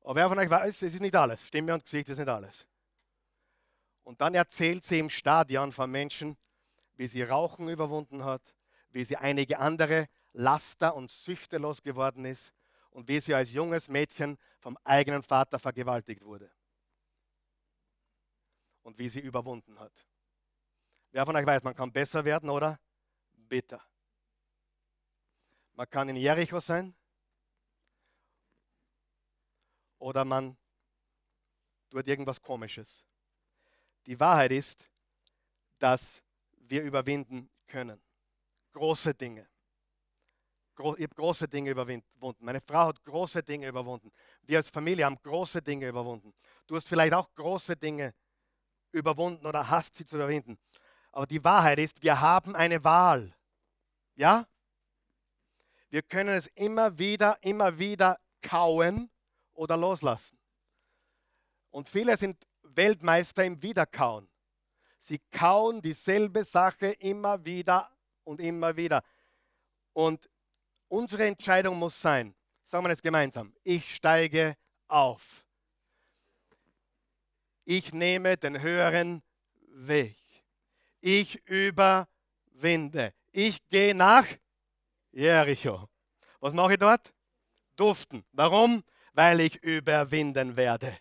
[0.09, 1.45] Aber wer von euch weiß, es ist nicht alles.
[1.45, 2.65] Stimme und Gesicht ist nicht alles.
[4.01, 6.35] Und dann erzählt sie im Stadion von Menschen,
[6.95, 8.41] wie sie Rauchen überwunden hat,
[8.89, 12.51] wie sie einige andere Laster und Süchte losgeworden ist
[12.89, 16.49] und wie sie als junges Mädchen vom eigenen Vater vergewaltigt wurde.
[18.81, 19.93] Und wie sie überwunden hat.
[21.11, 22.79] Wer von euch weiß, man kann besser werden oder
[23.31, 23.79] bitter.
[25.73, 26.95] Man kann in Jericho sein,
[29.99, 30.57] oder man
[31.89, 33.05] tut irgendwas Komisches.
[34.05, 34.89] Die Wahrheit ist,
[35.77, 38.01] dass wir überwinden können.
[38.73, 39.47] Große Dinge.
[40.77, 42.45] Ich habe große Dinge überwunden.
[42.45, 44.11] Meine Frau hat große Dinge überwunden.
[44.43, 46.33] Wir als Familie haben große Dinge überwunden.
[46.67, 48.13] Du hast vielleicht auch große Dinge
[48.93, 50.57] überwunden oder hast sie zu überwinden.
[51.11, 53.35] Aber die Wahrheit ist, wir haben eine Wahl.
[54.15, 54.47] Ja?
[55.89, 59.11] Wir können es immer wieder, immer wieder kauen
[59.59, 60.37] oder loslassen.
[61.69, 64.27] Und viele sind Weltmeister im Wiederkauen.
[64.99, 67.91] Sie kauen dieselbe Sache immer wieder
[68.23, 69.03] und immer wieder.
[69.91, 70.29] Und
[70.87, 72.33] unsere Entscheidung muss sein,
[72.63, 74.55] sagen wir es gemeinsam, ich steige
[74.87, 75.43] auf.
[77.65, 79.21] Ich nehme den höheren
[79.73, 80.15] Weg.
[81.01, 83.13] Ich überwinde.
[83.33, 84.25] Ich gehe nach
[85.11, 85.89] Jericho.
[86.39, 87.13] Was mache ich dort?
[87.75, 88.25] Duften.
[88.31, 88.83] Warum?
[89.13, 90.97] Weil ich überwinden werde.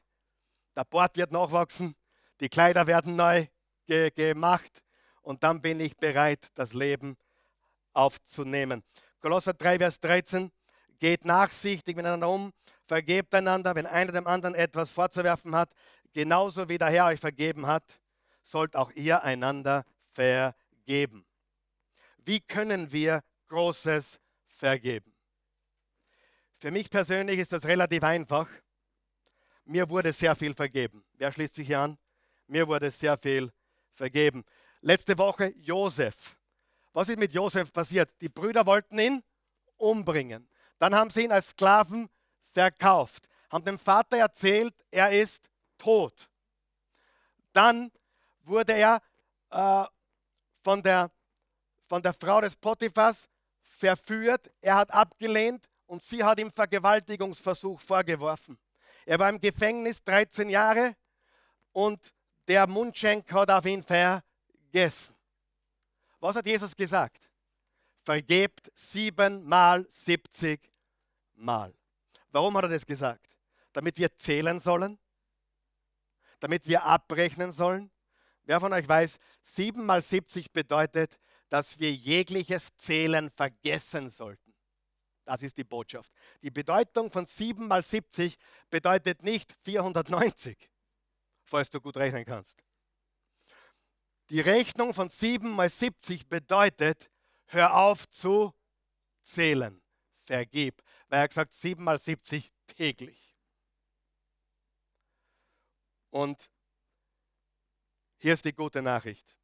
[0.77, 1.95] Der Bord wird nachwachsen,
[2.41, 3.47] die Kleider werden neu
[3.87, 4.83] ge gemacht
[5.23, 7.17] und dann bin ich bereit, das Leben
[7.93, 8.85] aufzunehmen.
[9.21, 10.53] Kolosser 3, Vers 13.
[11.01, 12.53] Geht nachsichtig miteinander um,
[12.87, 15.71] vergebt einander, wenn einer dem anderen etwas vorzuwerfen hat,
[16.13, 17.85] genauso wie der Herr euch vergeben hat,
[18.43, 21.27] sollt auch ihr einander vergeben.
[22.25, 25.18] Wie können wir Großes vergeben?
[26.59, 28.49] Für mich persönlich ist das relativ einfach.
[29.65, 31.05] Mir wurde sehr viel vergeben.
[31.15, 31.99] Wer schließt sich hier an?
[32.49, 33.53] Mir wurde sehr viel
[33.93, 34.45] vergeben.
[34.81, 36.37] Letzte Woche Josef.
[36.93, 38.11] Was ist mit Josef passiert?
[38.21, 39.23] Die Brüder wollten ihn
[39.77, 40.49] umbringen.
[40.81, 42.09] Dann haben sie ihn als Sklaven
[42.53, 46.29] verkauft, haben dem Vater erzählt, er ist tot.
[47.53, 47.93] Dann
[48.43, 49.01] wurde er
[49.51, 49.85] äh,
[50.63, 51.11] von, der,
[51.87, 53.29] von der Frau des Potiphas
[53.63, 54.51] verführt.
[54.61, 58.59] Er hat abgelehnt und sie hat ihm Vergewaltigungsversuch vorgeworfen.
[59.05, 60.95] Er war im Gefängnis 13 Jahre
[61.73, 62.01] und
[62.47, 65.17] der Mundschenk hat auf ihn vergessen.
[66.21, 67.29] Was hat Jesus gesagt?
[68.03, 70.71] Vergebt siebenmal, siebzig
[71.35, 71.75] Mal.
[72.31, 73.27] Warum hat er das gesagt?
[73.73, 74.99] Damit wir zählen sollen?
[76.41, 77.91] Damit wir abrechnen sollen?
[78.45, 81.19] Wer von euch weiß, sieben mal siebzig bedeutet,
[81.49, 84.48] dass wir jegliches Zählen vergessen sollten.
[85.29, 86.11] Das ist die Botschaft.
[86.41, 88.39] Die Bedeutung von 7 mal 70
[88.71, 90.71] bedeutet nicht 490,
[91.45, 92.65] falls du gut rechnen kannst.
[94.31, 97.11] Die Rechnung von 7 mal 70 bedeutet,
[97.45, 98.55] hör auf zu
[99.21, 99.83] zählen.
[100.25, 100.83] Vergib.
[101.09, 103.37] Weil er gesagt 7 mal 70 täglich.
[106.09, 106.49] Und
[108.17, 109.37] hier ist die gute Nachricht.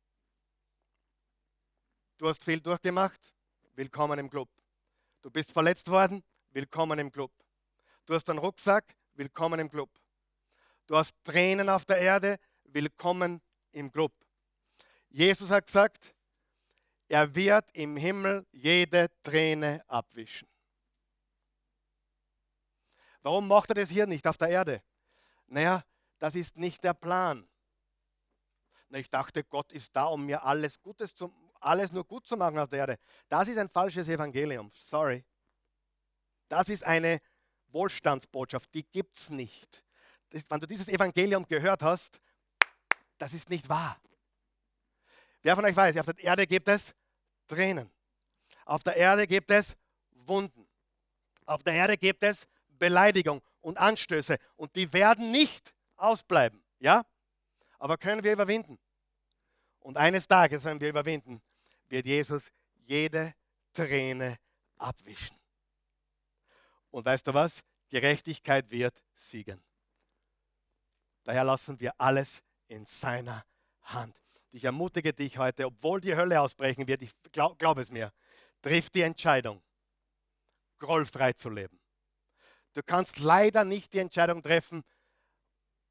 [2.16, 3.34] Du hast viel durchgemacht,
[3.74, 4.48] willkommen im Club.
[5.24, 7.32] Du bist verletzt worden, willkommen im Club.
[8.04, 9.88] Du hast einen Rucksack, willkommen im Club.
[10.86, 13.40] Du hast Tränen auf der Erde, willkommen
[13.72, 14.12] im Club.
[15.08, 16.14] Jesus hat gesagt,
[17.08, 20.46] er wird im Himmel jede Träne abwischen.
[23.22, 24.82] Warum macht er das hier nicht auf der Erde?
[25.46, 25.84] Naja,
[26.18, 27.48] das ist nicht der Plan.
[28.90, 31.32] Ich dachte, Gott ist da, um mir alles Gutes zu,
[31.64, 32.98] alles nur gut zu machen auf der Erde.
[33.28, 34.70] Das ist ein falsches Evangelium.
[34.74, 35.24] Sorry.
[36.48, 37.20] Das ist eine
[37.68, 39.84] Wohlstandsbotschaft, die gibt es nicht.
[40.30, 42.20] Das, wenn du dieses Evangelium gehört hast,
[43.18, 44.00] das ist nicht wahr.
[45.42, 46.94] Wer von euch weiß, auf der Erde gibt es
[47.46, 47.90] Tränen.
[48.64, 49.76] Auf der Erde gibt es
[50.12, 50.66] Wunden.
[51.44, 56.62] Auf der Erde gibt es Beleidigung und Anstöße und die werden nicht ausbleiben.
[56.78, 57.02] Ja?
[57.78, 58.78] Aber können wir überwinden?
[59.80, 61.42] Und eines Tages, wenn wir überwinden,
[61.94, 62.50] wird Jesus
[62.86, 63.34] jede
[63.72, 64.36] Träne
[64.76, 65.36] abwischen.
[66.90, 67.62] Und weißt du was?
[67.88, 69.62] Gerechtigkeit wird siegen.
[71.22, 73.46] Daher lassen wir alles in seiner
[73.82, 74.20] Hand.
[74.50, 78.12] Ich ermutige dich heute, obwohl die Hölle ausbrechen wird, ich glaube glaub es mir,
[78.60, 79.62] triff die Entscheidung,
[80.78, 81.80] grollfrei zu leben.
[82.72, 84.82] Du kannst leider nicht die Entscheidung treffen,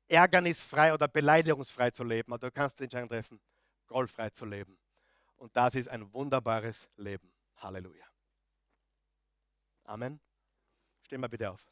[0.10, 3.40] ärgernisfrei oder beleidigungsfrei zu leben, aber du kannst die Entscheidung treffen,
[3.88, 4.78] grollfrei zu leben.
[5.44, 7.30] Und das ist ein wunderbares Leben.
[7.58, 8.08] Halleluja.
[9.84, 10.22] Amen.
[11.02, 11.70] Stehen wir bitte auf.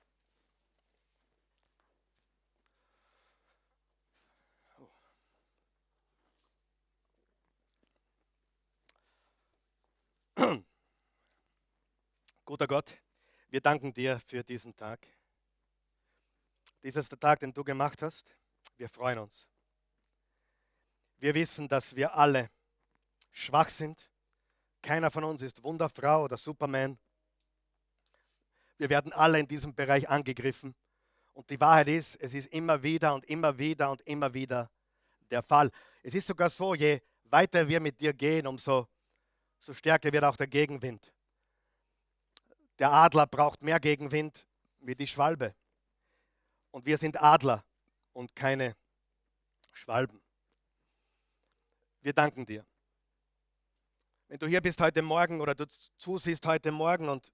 [12.43, 12.97] Guter Gott,
[13.47, 15.07] wir danken dir für diesen Tag.
[16.84, 18.36] Dies ist der Tag, den du gemacht hast.
[18.76, 19.47] Wir freuen uns.
[21.19, 22.51] Wir wissen, dass wir alle
[23.32, 24.09] schwach sind.
[24.82, 26.97] Keiner von uns ist Wunderfrau oder Superman.
[28.77, 30.75] Wir werden alle in diesem Bereich angegriffen
[31.34, 34.69] Und die Wahrheit ist, es ist immer wieder und immer wieder und immer wieder
[35.29, 35.71] der Fall.
[36.03, 38.88] Es ist sogar so, je weiter wir mit dir gehen, umso
[39.59, 41.13] so stärker wird auch der Gegenwind.
[42.79, 44.47] Der Adler braucht mehr Gegenwind
[44.79, 45.53] wie die Schwalbe.
[46.71, 47.63] Und wir sind Adler
[48.13, 48.75] und keine
[49.71, 50.21] Schwalben.
[52.01, 52.65] Wir danken dir.
[54.32, 55.67] Wenn du hier bist heute Morgen oder du
[55.97, 57.34] zusiehst heute Morgen und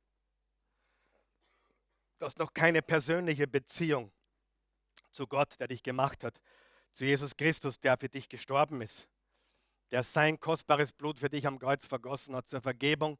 [2.18, 4.12] du hast noch keine persönliche Beziehung
[5.12, 6.42] zu Gott, der dich gemacht hat,
[6.94, 9.08] zu Jesus Christus, der für dich gestorben ist,
[9.92, 13.20] der sein kostbares Blut für dich am Kreuz vergossen hat zur Vergebung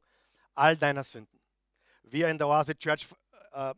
[0.56, 1.38] all deiner Sünden.
[2.02, 3.06] Wir in der Oase Church
[3.52, 3.74] äh,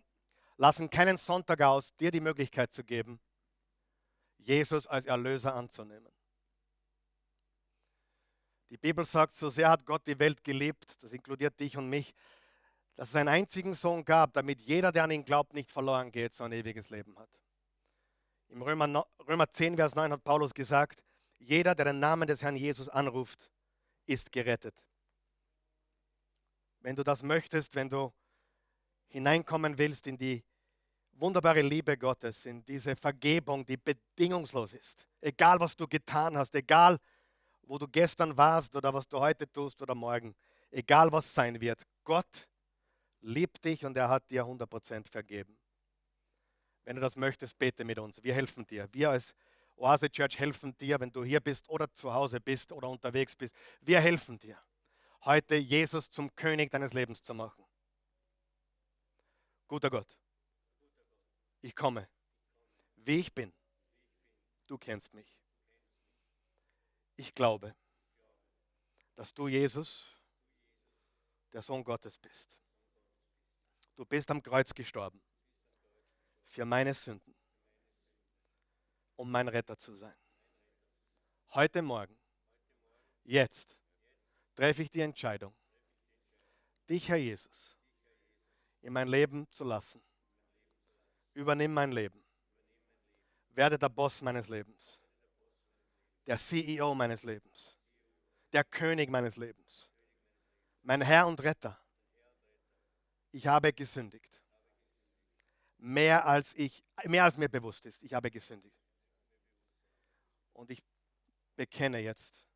[0.57, 3.21] lassen keinen Sonntag aus, dir die Möglichkeit zu geben,
[4.39, 6.11] Jesus als Erlöser anzunehmen.
[8.71, 12.15] Die Bibel sagt, so sehr hat Gott die Welt geliebt, das inkludiert dich und mich,
[12.95, 16.35] dass es einen einzigen Sohn gab, damit jeder, der an ihn glaubt, nicht verloren geht,
[16.35, 17.29] so ein ewiges Leben hat.
[18.49, 21.03] Im Römer, Römer 10, Vers 9 hat Paulus gesagt,
[21.39, 23.51] jeder, der den Namen des Herrn Jesus anruft,
[24.07, 24.75] ist gerettet.
[26.81, 28.13] Wenn du das möchtest, wenn du
[29.09, 30.45] hineinkommen willst in die
[31.13, 36.99] wunderbare Liebe Gottes, in diese Vergebung, die bedingungslos ist, egal was du getan hast, egal
[37.71, 40.35] wo du gestern warst oder was du heute tust oder morgen,
[40.73, 42.49] egal was sein wird, Gott
[43.21, 45.57] liebt dich und er hat dir 100% vergeben.
[46.83, 48.21] Wenn du das möchtest, bete mit uns.
[48.25, 48.89] Wir helfen dir.
[48.93, 49.33] Wir als
[49.77, 53.55] Oase Church helfen dir, wenn du hier bist oder zu Hause bist oder unterwegs bist.
[53.81, 54.59] Wir helfen dir,
[55.25, 57.65] heute Jesus zum König deines Lebens zu machen.
[59.69, 60.19] Guter Gott,
[61.63, 62.09] ich komme,
[62.97, 63.53] wie ich bin.
[64.67, 65.40] Du kennst mich
[67.21, 67.77] ich glaube,
[69.15, 70.17] dass du Jesus,
[71.53, 72.59] der Sohn Gottes bist.
[73.95, 75.21] Du bist am Kreuz gestorben
[76.47, 77.35] für meine Sünden,
[79.17, 80.17] um mein Retter zu sein.
[81.51, 82.19] Heute Morgen,
[83.25, 83.77] jetzt,
[84.55, 85.55] treffe ich die Entscheidung,
[86.89, 87.77] dich, Herr Jesus,
[88.81, 90.01] in mein Leben zu lassen.
[91.35, 92.25] Übernimm mein Leben.
[93.51, 95.00] Werde der Boss meines Lebens
[96.31, 97.77] der CEO meines Lebens,
[98.53, 99.91] der König meines Lebens,
[100.83, 101.77] mein Herr und Retter.
[103.33, 104.41] Ich habe gesündigt.
[105.79, 108.81] Mehr als ich, mehr als mir bewusst ist, ich habe gesündigt.
[110.53, 110.81] Und ich
[111.57, 112.47] bekenne jetzt,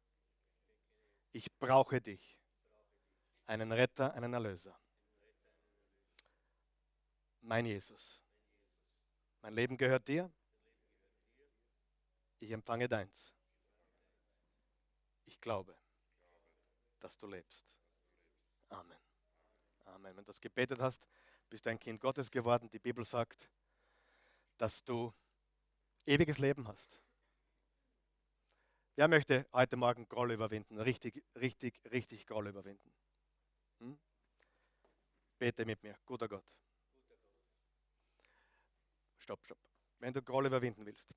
[1.32, 2.38] ich brauche dich,
[3.44, 4.78] einen Retter, einen Erlöser.
[7.40, 8.22] Mein Jesus.
[9.42, 10.32] Mein Leben gehört dir.
[12.38, 13.33] Ich empfange deins.
[15.26, 15.76] Ich glaube,
[17.00, 17.66] dass du lebst.
[18.68, 18.98] Amen.
[19.84, 20.16] Amen.
[20.16, 21.06] Wenn du das gebetet hast,
[21.50, 22.68] bist du ein Kind Gottes geworden.
[22.70, 23.48] Die Bibel sagt,
[24.58, 25.12] dass du
[26.06, 27.00] ewiges Leben hast.
[28.96, 30.78] Wer möchte heute Morgen Groll überwinden?
[30.78, 32.92] Richtig, richtig, richtig Groll überwinden.
[33.80, 33.98] Hm?
[35.38, 36.44] Bete mit mir, guter Gott.
[39.18, 39.58] Stopp, stopp.
[39.98, 41.08] Wenn du Groll überwinden willst,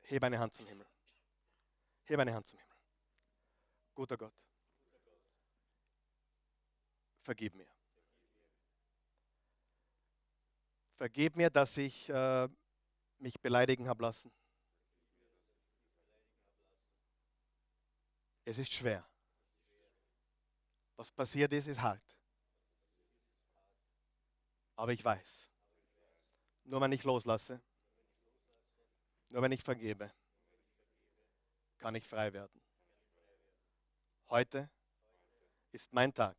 [0.00, 0.86] hebe eine Hand zum Himmel.
[2.04, 2.71] Hebe eine Hand zum Himmel.
[3.94, 4.34] Guter Gott,
[7.22, 7.68] vergib mir.
[10.96, 12.48] Vergib mir, dass ich äh,
[13.18, 14.32] mich beleidigen habe lassen.
[18.44, 19.06] Es ist schwer.
[20.96, 22.02] Was passiert ist, ist hart.
[24.76, 25.48] Aber ich weiß,
[26.64, 27.60] nur wenn ich loslasse,
[29.28, 30.12] nur wenn ich vergebe,
[31.78, 32.61] kann ich frei werden.
[34.32, 34.66] Heute
[35.72, 36.38] ist mein Tag.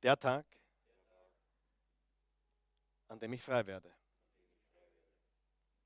[0.00, 0.46] Der Tag,
[3.08, 3.92] an dem ich frei werde.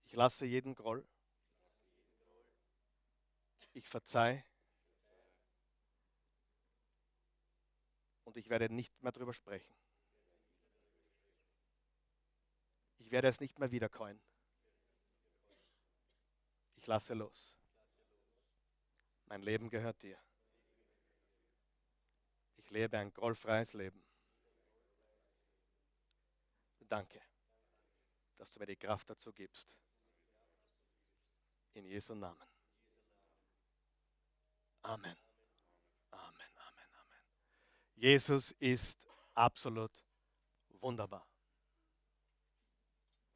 [0.05, 1.03] Ich lasse jeden Groll.
[3.72, 4.45] Ich verzeihe.
[8.24, 9.74] Und ich werde nicht mehr darüber sprechen.
[12.99, 14.20] Ich werde es nicht mehr wiederkäuen.
[16.76, 17.59] Ich lasse los.
[19.24, 20.22] Mein Leben gehört dir
[22.73, 24.03] lebe ein grollfreies Leben.
[26.89, 27.23] Danke,
[28.37, 29.75] dass du mir die Kraft dazu gibst.
[31.75, 32.49] In Jesu Namen.
[34.83, 35.16] Amen.
[36.11, 37.23] Amen, Amen, Amen.
[37.95, 39.93] Jesus ist absolut
[40.68, 41.27] wunderbar.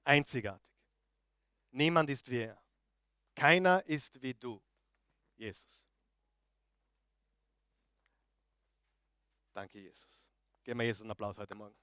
[0.05, 0.67] Einzigartig.
[1.71, 2.63] Niemand ist wie er.
[3.35, 4.63] Keiner ist wie du,
[5.37, 5.86] Jesus.
[9.57, 10.29] Danke, Jesus.
[10.65, 11.75] Geben wir Jesus einen Applaus heute Morgen.